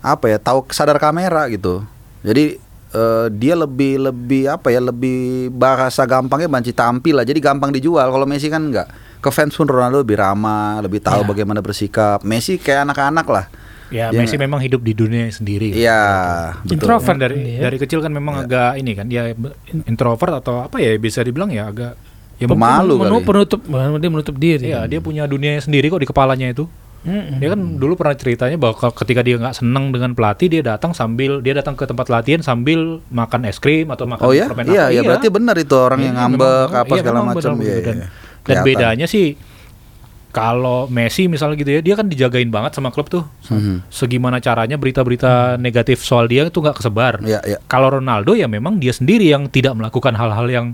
apa 0.00 0.26
ya, 0.26 0.38
tahu 0.38 0.70
sadar 0.70 0.96
kamera 0.96 1.50
gitu. 1.50 1.82
Jadi 2.22 2.56
eh, 2.90 3.26
dia 3.30 3.54
lebih 3.54 3.98
lebih 4.00 4.48
apa 4.48 4.70
ya, 4.70 4.78
lebih 4.78 5.50
bahasa 5.50 6.02
gampangnya 6.04 6.46
banci 6.46 6.70
tampil 6.70 7.18
lah. 7.18 7.26
Jadi 7.26 7.38
gampang 7.38 7.70
dijual. 7.70 8.06
Kalau 8.06 8.26
Messi 8.26 8.46
kan 8.46 8.62
enggak. 8.62 8.86
Ke 9.20 9.28
fans 9.28 9.52
pun 9.52 9.68
Ronaldo 9.68 10.00
lebih 10.00 10.16
ramah, 10.16 10.80
lebih 10.80 10.98
tahu 10.98 11.20
Iya. 11.20 11.28
bagaimana 11.28 11.60
bersikap. 11.60 12.24
Messi 12.24 12.56
kayak 12.56 12.88
anak-anak 12.88 13.26
lah. 13.28 13.46
Ya, 13.90 14.08
Dia 14.08 14.22
Messi 14.22 14.38
memang 14.38 14.62
hidup 14.62 14.80
di 14.80 14.94
dunia 14.94 15.26
sendiri. 15.28 15.74
Iya, 15.74 16.00
betul. 16.62 16.78
Introvert. 16.78 17.10
Kan 17.10 17.18
dari 17.18 17.58
dari 17.58 17.76
kecil 17.76 17.98
kan 17.98 18.14
memang 18.14 18.38
Iya. 18.38 18.44
agak 18.46 18.70
ini 18.78 18.92
kan 18.94 19.06
dia 19.06 19.22
be- 19.34 19.58
introvert 19.84 20.38
atau 20.38 20.62
apa 20.64 20.78
ya 20.78 20.94
bisa 20.94 21.20
dibilang 21.20 21.50
ya 21.50 21.66
agak 21.66 21.98
ya 22.40 22.46
Pemalu 22.46 22.96
mungkin- 22.96 22.98
kali. 22.98 23.12
Menu- 23.12 23.26
penutup 23.26 23.60
dia 23.94 24.10
menutup 24.10 24.34
diri 24.34 24.66
Iya, 24.66 24.80
dia 24.86 24.98
punya 24.98 25.24
dunia 25.24 25.54
sendiri 25.56 25.86
kok 25.86 26.00
di 26.00 26.08
kepalanya 26.08 26.48
itu. 26.48 26.64
Mm-mm. 27.00 27.36
Dia 27.36 27.48
kan 27.50 27.60
dulu 27.76 27.94
pernah 27.94 28.12
ceritanya 28.12 28.56
bahwa 28.56 28.76
ketika 28.76 29.20
dia 29.20 29.36
nggak 29.36 29.54
senang 29.54 29.88
dengan 29.88 30.12
pelatih, 30.12 30.48
dia 30.50 30.60
datang 30.62 30.92
sambil 30.92 31.38
dia 31.38 31.52
datang 31.54 31.72
ke 31.72 31.84
tempat 31.84 32.08
latihan 32.08 32.40
sambil 32.40 33.00
makan 33.08 33.44
es 33.44 33.56
krim 33.56 33.88
atau 33.88 34.04
makan 34.04 34.20
Oh 34.20 34.32
ya, 34.32 34.44
permen 34.46 34.68
iya, 34.68 34.88
iya, 34.90 35.00
berarti 35.00 35.28
benar 35.28 35.56
itu 35.56 35.72
orang 35.72 36.00
yang 36.02 36.12
Iya, 36.12 36.20
ngambek 36.26 36.44
memang- 36.60 36.76
apa 36.76 36.88
iya, 36.90 37.00
segala 37.00 37.18
macam. 37.22 37.52
benar 37.52 37.64
Iya. 37.64 37.76
Dan, 37.78 37.96
iya. 37.96 38.06
dan 38.42 38.56
bedanya 38.62 39.06
sih 39.06 39.26
kalau 40.30 40.86
Messi 40.86 41.26
misalnya 41.26 41.56
gitu 41.56 41.70
ya, 41.72 41.80
dia 41.80 41.94
kan 41.94 42.06
dijagain 42.06 42.46
banget 42.48 42.70
sama 42.72 42.88
klub 42.88 43.08
tuh. 43.08 43.26
Mhm. 43.46 43.82
Segimana 43.88 44.38
caranya 44.38 44.76
berita-berita 44.76 45.56
negatif 45.56 46.00
soal 46.00 46.28
dia 46.28 46.46
itu 46.46 46.54
nggak 46.54 46.76
kesebar. 46.76 47.18
Iya, 47.20 47.42
iya. 47.44 47.58
Kalau 47.64 47.90
Ronaldo 47.90 48.32
ya 48.32 48.46
memang 48.46 48.76
dia 48.76 48.92
sendiri 48.92 49.26
yang 49.26 49.48
tidak 49.48 49.74
melakukan 49.74 50.14
hal-hal 50.14 50.46
yang 50.46 50.66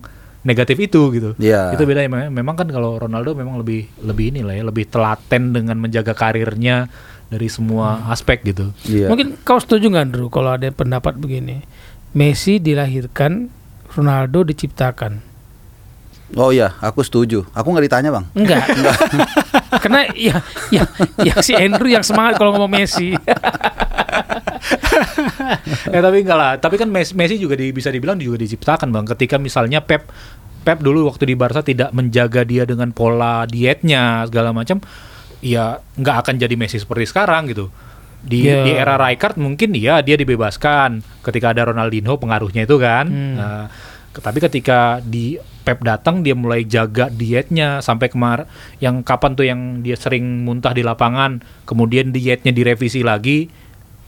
negatif 0.46 0.78
itu 0.78 1.10
gitu. 1.10 1.30
Iya. 1.42 1.74
Itu 1.74 1.82
bedanya 1.82 2.06
memang, 2.06 2.30
memang 2.30 2.54
kan 2.54 2.68
kalau 2.70 3.02
Ronaldo 3.02 3.34
memang 3.34 3.58
lebih 3.58 3.90
lebih 3.98 4.30
inilah 4.30 4.54
ya, 4.54 4.62
lebih 4.62 4.86
telaten 4.86 5.50
dengan 5.50 5.74
menjaga 5.74 6.14
karirnya 6.14 6.86
dari 7.26 7.50
semua 7.50 8.06
aspek 8.14 8.46
gitu. 8.46 8.70
Iya. 8.86 9.10
Mungkin 9.10 9.42
kau 9.42 9.58
setuju 9.58 9.90
nggak 9.90 10.04
Andrew 10.06 10.30
kalau 10.30 10.54
ada 10.54 10.70
pendapat 10.70 11.18
begini? 11.18 11.66
Messi 12.14 12.62
dilahirkan, 12.62 13.50
Ronaldo 13.92 14.46
diciptakan. 14.46 15.34
Oh 16.34 16.50
iya, 16.50 16.74
aku 16.82 17.02
setuju. 17.02 17.46
Aku 17.54 17.70
nggak 17.70 17.86
ditanya 17.90 18.10
bang. 18.14 18.24
Enggak. 18.34 18.62
Karena 19.82 20.10
ya, 20.14 20.42
ya, 20.74 20.82
ya 21.22 21.34
si 21.42 21.54
Andrew 21.54 21.90
yang 21.90 22.02
semangat 22.06 22.38
kalau 22.38 22.54
ngomong 22.54 22.70
Messi. 22.70 23.14
ya 25.92 26.00
tapi 26.00 26.24
enggak 26.24 26.38
lah. 26.38 26.52
Tapi 26.58 26.76
kan 26.76 26.88
Messi, 26.90 27.36
juga 27.36 27.54
di- 27.56 27.72
bisa 27.72 27.88
dibilang 27.92 28.18
juga 28.18 28.40
diciptakan 28.40 28.90
bang. 28.90 29.04
Ketika 29.16 29.36
misalnya 29.36 29.80
Pep 29.82 30.08
Pep 30.66 30.82
dulu 30.82 31.06
waktu 31.06 31.30
di 31.30 31.34
Barca 31.38 31.62
tidak 31.62 31.94
menjaga 31.94 32.42
dia 32.42 32.66
dengan 32.66 32.90
pola 32.90 33.46
dietnya 33.46 34.26
segala 34.26 34.50
macam, 34.50 34.82
ya 35.38 35.78
nggak 35.78 36.16
akan 36.26 36.34
jadi 36.42 36.54
Messi 36.58 36.82
seperti 36.82 37.06
sekarang 37.06 37.46
gitu. 37.50 37.70
Di, 38.26 38.42
Ya. 38.50 38.66
di 38.66 38.72
era 38.74 38.98
Rijkaard 38.98 39.38
mungkin 39.38 39.70
ya 39.78 40.02
dia 40.02 40.18
dibebaskan 40.18 41.22
ketika 41.22 41.54
ada 41.54 41.70
Ronaldinho 41.70 42.18
pengaruhnya 42.18 42.66
itu 42.66 42.74
kan. 42.82 43.06
Hmm. 43.06 43.34
Nah, 43.38 43.64
tapi 44.16 44.42
ketika 44.42 44.98
di 45.04 45.38
Pep 45.62 45.82
datang 45.86 46.26
dia 46.26 46.34
mulai 46.34 46.66
jaga 46.66 47.06
dietnya 47.10 47.78
sampai 47.78 48.10
kemar 48.10 48.46
yang 48.82 49.02
kapan 49.06 49.34
tuh 49.38 49.46
yang 49.46 49.82
dia 49.86 49.94
sering 49.94 50.42
muntah 50.42 50.74
di 50.74 50.82
lapangan, 50.82 51.38
kemudian 51.62 52.10
dietnya 52.10 52.50
direvisi 52.50 53.06
lagi 53.06 53.46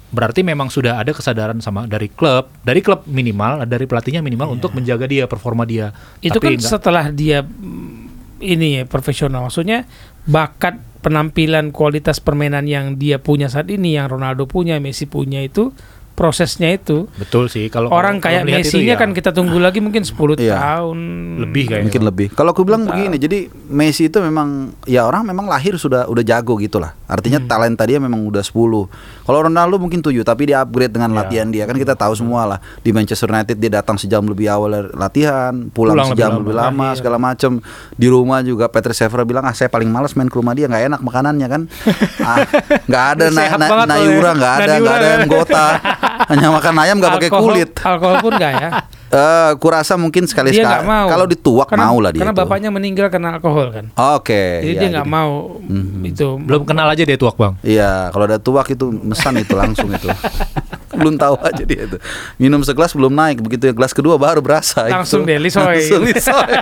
berarti 0.08 0.40
memang 0.40 0.72
sudah 0.72 0.96
ada 0.96 1.12
kesadaran 1.12 1.60
sama 1.60 1.84
dari 1.84 2.08
klub, 2.08 2.48
dari 2.64 2.80
klub 2.80 3.04
minimal, 3.04 3.68
dari 3.68 3.84
pelatihnya 3.84 4.24
minimal 4.24 4.56
untuk 4.56 4.72
menjaga 4.72 5.04
dia 5.04 5.24
performa 5.28 5.68
dia. 5.68 5.92
Itu 6.24 6.40
Tapi 6.40 6.44
kan 6.44 6.52
enggak- 6.56 6.72
setelah 6.72 7.04
dia 7.12 7.38
mm, 7.44 8.40
ini 8.40 8.80
ya 8.80 8.82
profesional. 8.88 9.44
Maksudnya 9.48 9.84
bakat 10.24 10.80
penampilan 11.04 11.70
kualitas 11.70 12.18
permainan 12.18 12.64
yang 12.66 12.96
dia 12.96 13.20
punya 13.20 13.46
saat 13.46 13.68
ini, 13.70 13.94
yang 14.00 14.08
Ronaldo 14.10 14.48
punya, 14.48 14.80
Messi 14.82 15.06
punya 15.06 15.44
itu 15.44 15.70
prosesnya 16.18 16.68
itu. 16.68 17.06
betul 17.14 17.46
sih 17.46 17.70
kalau 17.70 17.88
Orang 17.88 18.18
kayak 18.18 18.42
Messi-nya 18.42 18.92
ya 18.92 18.96
kan 18.96 19.14
kita 19.14 19.30
tunggu 19.30 19.56
lagi 19.56 19.78
mungkin 19.78 20.02
10 20.02 20.34
Iya. 20.36 20.58
tahun 20.58 20.98
Lebih 21.38 21.64
kayaknya. 21.64 21.84
Mungkin 21.86 22.02
lebih. 22.04 22.26
Kalau 22.32 22.50
aku 22.50 22.62
bilang 22.62 22.82
begini, 22.82 23.14
jadi 23.16 23.38
Messi 23.68 24.06
itu 24.06 24.18
memang 24.18 24.74
ya 24.82 25.06
orang 25.06 25.22
memang 25.22 25.46
lahir 25.46 25.76
sudah 25.76 26.04
udah 26.04 26.20
jago 26.20 26.58
gitu 26.58 26.76
lah. 26.76 26.98
Artinya 27.06 27.38
Hmm. 27.38 27.46
talenta 27.46 27.86
dia 27.86 27.96
memang 27.96 28.18
udah 28.20 28.42
10. 28.42 28.90
Kalau 29.22 29.38
Ronaldo 29.40 29.78
mungkin 29.78 30.00
7 30.00 30.20
tapi 30.20 30.42
dia 30.44 30.58
upgrade 30.58 30.90
dengan 30.90 31.12
Ya. 31.12 31.22
latihan 31.22 31.46
dia. 31.46 31.62
Kan 31.62 31.76
kita 31.76 31.94
tahu 31.94 32.10
semua 32.12 32.42
lah. 32.44 32.58
Di 32.76 32.90
Manchester 32.90 33.28
United 33.28 33.54
dia 33.54 33.70
datang 33.72 33.94
sejam 33.94 34.24
lebih 34.24 34.48
awal 34.48 34.70
dari 34.72 34.90
latihan, 34.92 35.54
pulang, 35.68 35.94
Pulang 35.94 36.08
lebih 36.08 36.16
sejam 36.16 36.30
lama. 36.30 36.40
lebih 36.40 36.56
lama, 36.56 36.86
Iya. 36.86 36.96
segala 36.98 37.16
macam. 37.16 37.52
Di 37.92 38.06
rumah 38.06 38.40
juga 38.40 38.66
Peter 38.66 38.90
Shevra 38.90 39.22
bilang, 39.22 39.44
"Ah, 39.44 39.52
saya 39.52 39.68
paling 39.68 39.86
malas 39.86 40.12
main 40.12 40.26
ke 40.26 40.34
rumah 40.34 40.52
dia, 40.52 40.66
nggak 40.66 40.84
enak 40.88 41.00
makanannya 41.00 41.46
kan." 41.46 41.62
ah, 42.24 42.42
nggak 42.84 43.04
ada 43.12 43.24
na 43.28 43.42
na- 43.54 43.68
loh 43.68 43.78
ya. 43.78 43.86
nayura, 43.86 44.30
nggak 44.32 44.54
ada, 44.56 44.72
nggak 44.76 44.96
ada 44.96 45.04
ya. 45.04 45.12
ayam 45.14 45.28
gota. 45.28 45.66
Hanya 46.26 46.50
makan 46.50 46.74
ayam 46.76 46.96
nggak 46.98 47.12
pakai 47.14 47.30
kulit. 47.30 47.70
Alkohol 47.78 48.16
pun 48.18 48.32
enggak 48.34 48.52
ya? 48.54 48.70
Eh, 49.08 49.52
kurasa 49.56 49.96
mungkin 49.96 50.28
sekali 50.28 50.52
dia 50.52 50.68
sekali. 50.68 50.84
mau. 50.84 51.08
Kalau 51.08 51.24
dituak 51.24 51.72
karena, 51.72 51.88
mau 51.88 51.96
lah 51.96 52.12
dia. 52.12 52.20
Karena 52.20 52.36
itu. 52.36 52.44
bapaknya 52.44 52.68
meninggal 52.68 53.08
karena 53.08 53.40
alkohol 53.40 53.72
kan. 53.72 53.88
Oke. 54.20 54.60
Jadi 54.60 54.68
ya, 54.68 54.80
dia 54.84 54.88
nggak 55.00 55.08
mau 55.08 55.56
Mhm. 55.64 56.04
itu. 56.04 56.36
belum 56.36 56.68
kenal 56.68 56.92
aja 56.92 57.08
dia 57.08 57.16
tuak 57.16 57.40
bang. 57.40 57.56
Iya, 57.64 58.12
kalau 58.12 58.28
ada 58.28 58.36
tuak 58.36 58.68
itu 58.68 58.84
mesan 58.92 59.40
itu 59.40 59.56
langsung 59.56 59.88
itu. 59.88 60.12
belum 61.00 61.16
tahu 61.16 61.40
aja 61.40 61.62
dia 61.64 61.88
itu. 61.88 61.96
Minum 62.36 62.60
segelas 62.60 62.92
belum 62.92 63.08
naik, 63.08 63.40
begitu 63.40 63.64
ya 63.64 63.72
gelas 63.72 63.96
kedua 63.96 64.20
baru 64.20 64.44
berasa. 64.44 64.84
Langsung 64.84 65.24
itu. 65.24 65.32
deh, 65.32 65.38
lisoy. 65.40 65.64
Langsung 65.80 66.02
lisoy. 66.04 66.52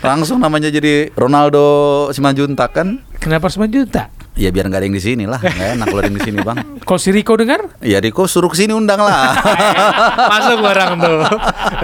Langsung 0.00 0.40
namanya 0.40 0.68
jadi 0.68 1.12
Ronaldo 1.12 1.64
Simanjuntak 2.10 2.70
kan? 2.72 3.00
Kenapa 3.20 3.52
juta? 3.68 4.08
Ya 4.38 4.48
biar 4.48 4.72
nggak 4.72 4.80
ada 4.80 4.86
yang 4.88 4.96
di 4.96 5.04
sini 5.04 5.24
lah, 5.28 5.36
nggak 5.36 5.68
enak 5.76 5.86
kalau 5.90 6.00
ada 6.00 6.08
yang 6.08 6.16
di 6.16 6.24
sini 6.24 6.38
bang. 6.40 6.56
Kalau 6.80 7.00
si 7.02 7.12
Rico 7.12 7.36
dengar, 7.36 7.76
Ya 7.84 8.00
Riko 8.00 8.24
suruh 8.24 8.48
ke 8.48 8.56
sini 8.56 8.72
undang 8.72 9.02
lah. 9.04 9.36
Masuk 10.32 10.64
barang 10.64 10.92
tuh. 10.96 11.20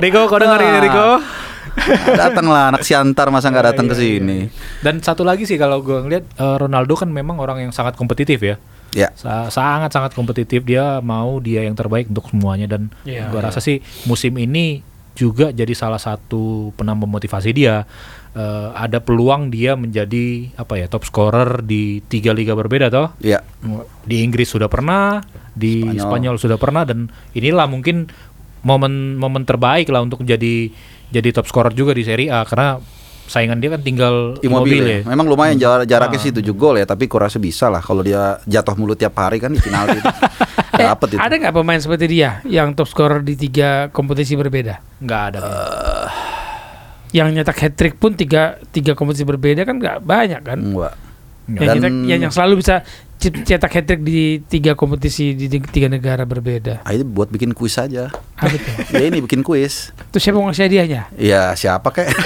Riko, 0.00 0.24
kau 0.24 0.40
dengar 0.40 0.60
ini 0.64 0.78
Riko? 0.88 1.20
datang 2.16 2.48
lah 2.48 2.72
anak 2.72 2.82
Siantar 2.88 3.28
masa 3.28 3.52
nggak 3.52 3.76
datang 3.76 3.86
ke 3.86 3.92
sini. 3.92 4.48
Dan 4.80 5.04
satu 5.04 5.28
lagi 5.28 5.44
sih 5.44 5.60
kalau 5.60 5.84
gue 5.84 6.00
ngeliat 6.00 6.24
eh, 6.24 6.56
Ronaldo 6.56 6.96
kan 6.96 7.12
memang 7.12 7.36
orang 7.36 7.68
yang 7.68 7.72
sangat 7.76 8.00
kompetitif 8.00 8.40
ya. 8.40 8.56
Ya. 8.96 9.12
Sa- 9.12 9.52
sangat 9.52 9.92
sangat 9.92 10.16
kompetitif 10.16 10.64
dia 10.64 11.04
mau 11.04 11.36
dia 11.36 11.60
yang 11.68 11.76
terbaik 11.76 12.08
untuk 12.08 12.32
semuanya 12.32 12.64
dan 12.64 12.88
Iya. 13.04 13.28
gua 13.28 13.52
rasa 13.52 13.60
sih 13.60 13.84
musim 14.08 14.32
ini 14.40 14.80
juga 15.16 15.50
jadi 15.50 15.72
salah 15.72 15.98
satu 15.98 16.70
penambah 16.76 17.08
motivasi 17.08 17.50
dia 17.50 17.88
Eh, 18.36 18.68
ada 18.76 19.00
peluang 19.00 19.48
dia 19.48 19.80
menjadi 19.80 20.52
apa 20.60 20.76
ya 20.76 20.92
top 20.92 21.08
scorer 21.08 21.64
di 21.64 22.04
tiga 22.04 22.36
liga 22.36 22.52
berbeda 22.52 22.92
toh 22.92 23.16
Ya. 23.24 23.40
di 24.04 24.20
Inggris 24.20 24.52
sudah 24.52 24.68
pernah 24.68 25.24
di 25.56 25.80
Spanyol. 25.80 26.04
Spanyol, 26.04 26.34
sudah 26.36 26.60
pernah 26.60 26.84
dan 26.84 27.08
inilah 27.32 27.64
mungkin 27.64 28.12
momen 28.60 29.16
momen 29.16 29.48
terbaik 29.48 29.88
lah 29.88 30.04
untuk 30.04 30.20
jadi 30.20 30.68
jadi 31.08 31.28
top 31.32 31.48
scorer 31.48 31.72
juga 31.72 31.96
di 31.96 32.04
Serie 32.04 32.28
A 32.28 32.44
karena 32.44 32.76
saingan 33.26 33.58
dia 33.58 33.68
kan 33.68 33.80
tinggal 33.80 34.38
Immobile. 34.38 34.46
Immobile 34.72 34.86
ya. 34.86 35.00
Memang 35.04 35.26
lumayan 35.26 35.56
jar- 35.56 35.82
jaraknya 35.84 36.16
Ah. 36.16 36.22
sih 36.22 36.32
7 36.32 36.46
gol 36.52 36.74
ya, 36.74 36.84
tapi 36.84 37.04
kurasa 37.04 37.36
bisa 37.36 37.66
lah 37.66 37.78
kalau 37.78 38.00
dia 38.00 38.38
jatuh 38.42 38.74
mulu 38.74 38.94
tiap 38.94 39.14
hari 39.14 39.36
kan 39.36 39.50
di 39.50 39.58
final 39.58 39.90
itu. 39.90 40.02
eh, 40.72 40.84
Dapat 40.84 41.08
itu. 41.10 41.18
ada 41.18 41.34
nggak 41.34 41.52
pemain 41.52 41.78
seperti 41.78 42.06
dia 42.08 42.38
yang 42.44 42.70
top 42.70 42.86
scorer 42.86 43.20
di 43.20 43.34
tiga 43.34 43.90
kompetisi 43.90 44.34
berbeda? 44.34 44.78
nggak 44.96 45.22
ada 45.28 45.40
Yang 47.10 47.28
nyetak 47.32 47.56
hat 47.58 47.72
trick 47.74 47.96
pun 47.96 48.12
tiga 48.12 48.42
tiga 48.68 48.92
kompetisi 48.92 49.22
berbeda 49.22 49.62
kan 49.62 49.76
nggak 49.76 50.02
banyak 50.02 50.42
kan? 50.42 50.58
Enggak. 50.58 50.94
Nggak. 51.46 51.62
Yang, 51.62 51.62
Dan- 51.62 51.76
nyetak- 51.78 52.06
yang, 52.06 52.20
yang 52.20 52.32
selalu 52.32 52.54
bisa 52.58 52.82
cetak 53.18 53.72
hat 53.72 53.84
trick 53.88 54.02
di 54.04 54.44
tiga 54.44 54.76
kompetisi 54.76 55.32
di 55.32 55.48
tiga 55.48 55.88
negara 55.88 56.28
berbeda. 56.28 56.84
Ah, 56.84 56.92
itu 56.92 57.02
buat 57.02 57.32
bikin 57.32 57.56
kuis 57.56 57.80
aja. 57.80 58.12
Apa 58.36 58.52
itu? 58.52 58.68
ya 59.00 59.04
ini 59.08 59.24
bikin 59.24 59.40
kuis. 59.40 59.96
Terus 60.12 60.22
siapa 60.22 60.36
mau 60.36 60.48
ngasih 60.52 60.68
hadiahnya? 60.68 61.02
Ya 61.16 61.56
siapa 61.56 61.88
kek? 61.90 62.08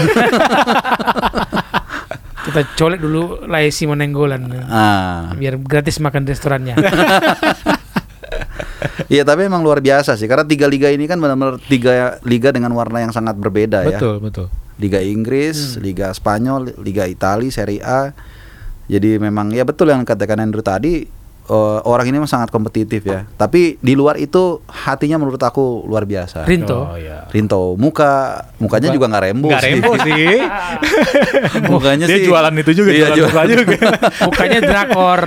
Kita 2.40 2.60
colek 2.74 3.00
dulu 3.04 3.44
Laisi 3.46 3.84
Monenggolan. 3.86 4.48
Ah. 4.66 5.30
Biar 5.36 5.60
gratis 5.60 6.00
makan 6.00 6.26
restorannya. 6.26 6.74
Iya 9.06 9.22
tapi 9.28 9.46
emang 9.46 9.60
luar 9.60 9.84
biasa 9.84 10.16
sih 10.16 10.26
karena 10.26 10.48
tiga 10.48 10.66
liga 10.66 10.88
ini 10.88 11.04
kan 11.04 11.20
benar-benar 11.20 11.60
tiga 11.68 12.16
liga 12.24 12.50
dengan 12.50 12.72
warna 12.74 13.04
yang 13.04 13.12
sangat 13.12 13.36
berbeda 13.36 13.86
ya. 13.86 14.00
Betul, 14.00 14.18
betul. 14.24 14.46
Liga 14.80 15.04
Inggris, 15.04 15.76
Liga 15.76 16.08
Spanyol, 16.16 16.72
Liga 16.80 17.04
Italia, 17.04 17.52
Serie 17.52 17.84
A. 17.84 18.16
Jadi 18.90 19.22
memang 19.22 19.54
ya 19.54 19.62
betul 19.62 19.86
yang 19.86 20.02
katakan 20.02 20.42
Andrew 20.42 20.66
tadi 20.66 21.06
eh, 21.46 21.78
orang 21.86 22.10
ini 22.10 22.18
memang 22.18 22.26
sangat 22.26 22.50
kompetitif 22.50 23.06
ya. 23.06 23.22
Tapi 23.30 23.78
di 23.78 23.94
luar 23.94 24.18
itu 24.18 24.58
hatinya 24.66 25.14
menurut 25.16 25.38
aku 25.38 25.86
luar 25.86 26.02
biasa. 26.02 26.42
Rinto. 26.42 26.90
Oh, 26.90 26.98
iya. 26.98 27.22
Rinto 27.30 27.78
muka 27.78 28.42
mukanya 28.58 28.90
Muka- 28.90 28.96
juga 28.98 29.06
nggak 29.06 29.24
rembo 29.24 29.46
Nggak 29.46 29.62
rembo 29.62 29.92
sih. 29.96 30.36
mukanya 31.70 32.06
Dia 32.10 32.18
sih 32.18 32.26
jualan 32.26 32.54
itu 32.56 32.70
juga, 32.74 32.90
Iya, 32.90 33.06
jualan 33.14 33.30
muka 33.30 33.42
juga. 33.46 33.78
Mukanya 34.26 34.58
drakor. 34.58 35.20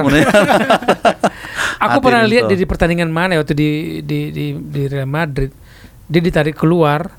Aku 1.79 1.97
Hati 1.99 2.03
pernah 2.03 2.23
Rinto. 2.23 2.31
lihat 2.35 2.43
di, 2.51 2.55
di 2.59 2.65
pertandingan 2.67 3.07
mana 3.07 3.39
waktu 3.39 3.55
di 3.55 3.69
di 4.03 4.19
di, 4.35 4.45
di 4.59 4.81
Real 4.87 5.07
Madrid. 5.07 5.55
Dia 6.03 6.19
ditarik 6.19 6.59
keluar 6.59 7.15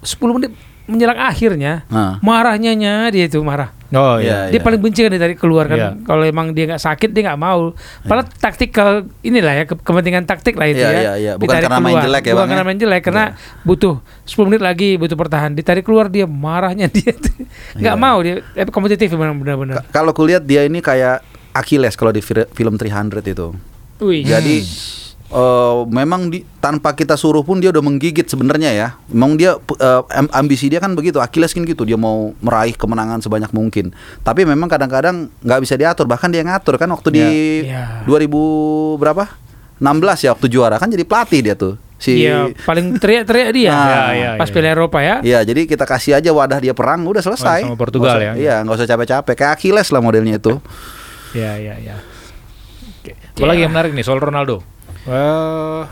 10 0.00 0.36
menit 0.40 0.52
menjelang 0.88 1.20
akhirnya. 1.20 1.84
Nah. 1.92 2.16
Marahnya 2.24 2.72
nya 2.72 3.12
dia 3.12 3.28
itu 3.28 3.36
marah. 3.44 3.75
Oh 3.88 4.16
Iya, 4.16 4.48
iya. 4.48 4.50
Dia 4.50 4.60
paling 4.60 4.78
benci 4.78 5.00
kan 5.00 5.10
ditarik 5.10 5.36
keluar 5.36 5.64
kan. 5.64 5.76
Iya. 5.76 5.90
Kalau 6.00 6.22
emang 6.22 6.50
dia 6.50 6.66
nggak 6.66 6.80
sakit 6.80 7.10
dia 7.10 7.22
nggak 7.24 7.38
mau. 7.38 7.70
Padahal 8.02 8.26
taktikal 8.32 8.90
inilah 9.20 9.54
ya 9.54 9.64
ke- 9.64 9.78
kepentingan 9.78 10.24
taktik 10.24 10.54
lah 10.54 10.66
itu 10.66 10.78
Iya, 10.78 10.88
ya. 10.88 10.98
iya, 10.98 11.12
iya. 11.16 11.32
Bukan 11.34 11.46
Ditarik 11.52 11.64
karena 11.64 11.78
main 11.80 11.96
jelek 12.00 12.22
ya, 12.22 12.32
Bukan 12.32 12.36
Bang, 12.36 12.48
karena 12.48 12.60
ya? 12.60 12.66
main 12.66 12.78
jelek 12.78 13.02
karena 13.04 13.24
butuh 13.62 13.94
10 14.24 14.46
menit 14.46 14.60
lagi 14.60 14.88
butuh 14.94 15.14
pertahan. 15.14 15.50
Ditarik 15.52 15.82
keluar 15.82 16.06
dia 16.06 16.24
marahnya 16.24 16.90
dia 16.92 17.14
nggak 17.72 17.94
Iya. 17.94 18.00
mau 18.00 18.18
dia 18.18 18.42
tapi 18.48 18.70
kompetitif 18.70 19.06
memang 19.08 19.36
benar-benar. 19.36 19.84
Ka- 19.84 19.94
Kalau 19.94 20.10
kulihat 20.10 20.42
dia 20.42 20.62
ini 20.62 20.78
kayak 20.78 21.22
Achilles 21.52 21.94
kalau 21.94 22.10
di 22.10 22.20
film 22.20 22.74
300 22.74 22.82
itu. 23.24 23.54
Wih. 23.98 24.22
Jadi 24.22 24.60
eh, 25.28 25.76
memang 25.88 26.28
di, 26.28 26.42
tanpa 26.56 26.92
kita 26.92 27.14
suruh 27.14 27.40
pun 27.40 27.56
dia 27.56 27.68
udah 27.68 27.80
menggigit 27.80 28.24
sebenarnya 28.24 28.70
ya. 28.70 28.88
Memang 29.08 29.34
dia 29.34 29.54
eh, 29.56 30.02
am- 30.12 30.32
ambisi 30.32 30.66
dia 30.66 30.78
kan 30.78 30.92
begitu. 30.92 31.18
Achilles 31.18 31.50
kan 31.50 31.62
gitu. 31.62 31.82
Dia 31.82 31.94
mau 31.94 32.34
meraih 32.38 32.72
kemenangan 32.72 33.18
sebanyak 33.18 33.50
mungkin. 33.50 33.90
Tapi 34.20 34.42
memang 34.42 34.66
kadang-kadang 34.66 35.28
nggak 35.38 35.60
bisa 35.60 35.74
diatur. 35.74 36.04
Bahkan 36.04 36.28
dia 36.28 36.42
ngatur 36.42 36.74
kan 36.74 36.88
waktu 36.88 37.08
di 37.10 37.24
Iya. 37.64 38.02
2000 38.04 38.28
berapa? 38.96 39.24
16 39.76 39.84
ya 40.22 40.32
waktu 40.32 40.48
juara 40.48 40.76
kan 40.76 40.88
jadi 40.88 41.02
pelatih 41.02 41.40
dia 41.42 41.54
tuh. 41.54 41.76
Si 41.96 42.12
Iya, 42.22 42.52
paling 42.62 42.96
teriak-teriak 42.96 43.50
dia. 43.50 43.72
Nah, 43.72 43.88
Iya, 43.88 44.00
iya, 44.12 44.30
Pas 44.36 44.46
iya. 44.46 44.54
Piala 44.54 44.68
Eropa 44.70 44.98
ya. 45.00 45.16
Iya, 45.20 45.38
jadi 45.42 45.64
kita 45.64 45.84
kasih 45.84 46.12
aja 46.14 46.28
wadah 46.30 46.60
dia 46.60 46.72
perang, 46.72 47.00
udah 47.02 47.20
selesai. 47.20 47.64
Oh, 47.64 47.72
sama 47.72 47.76
Portugal 47.76 48.14
usah- 48.14 48.24
ya. 48.26 48.32
Iya, 48.36 48.54
nggak 48.62 48.72
usah 48.74 48.86
capek-capek. 48.86 49.34
Kayak 49.34 49.52
Achilles 49.54 49.88
lah 49.88 50.00
modelnya 50.00 50.36
itu. 50.36 50.60
Iya, 51.32 51.52
iya, 51.56 51.74
iya. 51.78 51.96
Oke. 52.98 53.16
Apalagi 53.34 53.60
yang 53.60 53.72
menarik 53.72 53.92
nih 53.92 54.00
soal 54.02 54.16
Ronaldo. 54.16 54.60
Eh, 55.06 55.82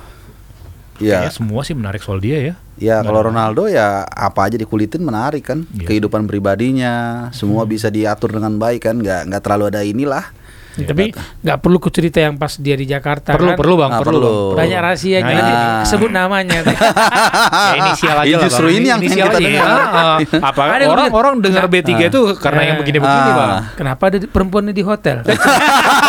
Iya. 0.96 1.18
kayaknya 1.20 1.32
semua 1.32 1.60
sih 1.62 1.72
menarik 1.72 2.00
soal 2.00 2.18
dia 2.18 2.38
ya. 2.40 2.54
Ya 2.74 2.94
Nggak 2.96 3.02
kalau 3.04 3.20
ada- 3.20 3.28
Ronaldo 3.28 3.62
ya 3.66 3.86
apa 4.04 4.40
aja 4.44 4.54
dikulitin 4.54 5.00
menarik 5.00 5.42
kan 5.44 5.62
Iya. 5.68 5.86
kehidupan 5.86 6.26
pribadinya 6.26 6.92
semua 7.30 7.62
bisa 7.64 7.86
diatur 7.88 8.30
dengan 8.32 8.54
baik 8.56 8.82
kan 8.84 8.96
nggak 8.96 9.26
nggak 9.26 9.40
terlalu 9.40 9.64
ada 9.68 9.82
inilah 9.82 10.26
Ya, 10.74 10.90
tapi 10.90 11.14
nggak 11.14 11.58
perlu 11.62 11.78
ku 11.78 11.86
cerita 11.86 12.18
yang 12.18 12.34
pas 12.34 12.58
dia 12.58 12.74
di 12.74 12.82
Jakarta 12.82 13.30
Perlu, 13.30 13.54
kan. 13.54 13.58
perlu 13.62 13.74
bang, 13.78 13.92
Ah, 13.94 14.02
perlu. 14.02 14.58
Banyak 14.58 14.80
rahasianya. 14.82 15.22
Nah, 15.22 15.38
Jadi 15.38 15.52
ini- 15.54 15.86
sebut 15.86 16.10
namanya. 16.10 16.58
ya 16.66 17.74
inisial 17.78 18.16
aja 18.18 18.26
lah 18.26 18.42
justru 18.42 18.66
Bang. 18.66 18.74
ini 18.74 18.86
yang 18.90 18.98
inisial 18.98 19.30
kita 19.30 19.38
dengar. 19.38 19.66
Ah, 19.70 19.78
ah. 19.78 20.16
apa 20.50 20.60
Ada 20.66 20.82
yang 20.82 20.90
orang 20.90 21.06
orang 21.14 21.34
dengar 21.38 21.70
B3 21.70 21.94
Ah. 21.94 22.10
itu 22.10 22.20
karena 22.34 22.62
yang 22.64 22.76
begini-begini 22.82 23.22
Ah. 23.24 23.38
bang. 23.38 23.50
Kenapa 23.76 24.02
ada 24.04 24.18
perempuannya 24.20 24.74
di 24.74 24.82
hotel? 24.82 25.22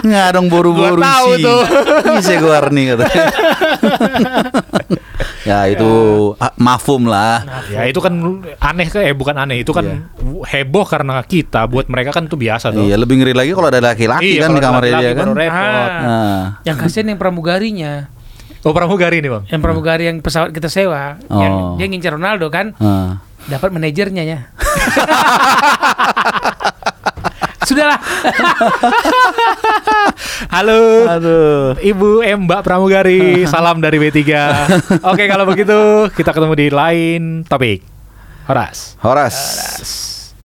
nggak 0.00 0.28
dong 0.32 0.46
boru-boru 0.46 0.96
Gua 0.96 1.04
tahu 1.04 1.28
sih 1.32 1.42
tuh. 1.42 1.62
bisa 2.14 2.32
gue 2.34 2.56
nih 2.70 2.84
kata 2.90 3.04
ya 5.42 5.66
itu 5.66 5.90
ah, 6.36 6.52
mafum 6.56 7.04
lah 7.04 7.42
Ya 7.68 7.84
itu 7.84 7.98
kan 7.98 8.12
aneh 8.58 8.86
kan 8.86 9.00
eh 9.02 9.12
bukan 9.12 9.36
aneh 9.36 9.60
itu 9.60 9.70
kan 9.70 9.84
Iya. 9.84 9.96
heboh 10.62 10.84
karena 10.84 11.20
kita 11.22 11.64
buat 11.66 11.86
mereka 11.86 12.10
kan 12.10 12.24
itu 12.24 12.36
biasa 12.36 12.70
tuh. 12.70 12.82
iya 12.82 12.94
lebih 12.94 13.18
ngeri 13.18 13.32
lagi 13.32 13.50
kalau 13.50 13.68
ada 13.68 13.80
laki-laki 13.82 14.36
Iya, 14.36 14.42
kan 14.42 14.50
di 14.52 14.60
kamar 14.60 14.82
dia 14.82 15.10
kan 15.12 15.26
baru 15.26 15.34
repot. 15.34 15.58
Ah. 15.58 16.00
Nah, 16.00 16.42
yang 16.62 16.76
kasihan 16.76 17.06
yang 17.08 17.18
pramugarinya. 17.18 17.92
Oh 18.60 18.72
pramugari 18.72 19.18
nih 19.18 19.30
bang. 19.30 19.44
Yang 19.48 19.60
pramugari 19.62 20.04
yang 20.04 20.18
pesawat 20.20 20.50
kita 20.50 20.68
sewa, 20.68 21.16
yang 21.26 21.52
Oh. 21.52 21.74
dia 21.76 21.88
ngincar 21.88 22.12
Ronaldo 22.12 22.52
kan, 22.52 22.76
nah. 22.76 23.24
dapat 23.46 23.72
manajernya 23.72 24.22
ya. 24.22 24.38
Sudahlah. 27.70 28.02
Halo. 30.54 31.06
aduh 31.06 31.78
Ibu 31.78 32.26
M 32.26 32.50
Mbak 32.50 32.66
Pramugari, 32.66 33.42
salam 33.52 33.78
dari 33.78 34.02
B3. 34.02 34.18
Oke, 35.06 35.30
kalau 35.30 35.46
begitu 35.46 36.10
kita 36.10 36.34
ketemu 36.34 36.54
di 36.58 36.66
lain 36.74 37.46
topik. 37.46 37.86
Horas. 38.50 38.98
Horas 38.98 39.36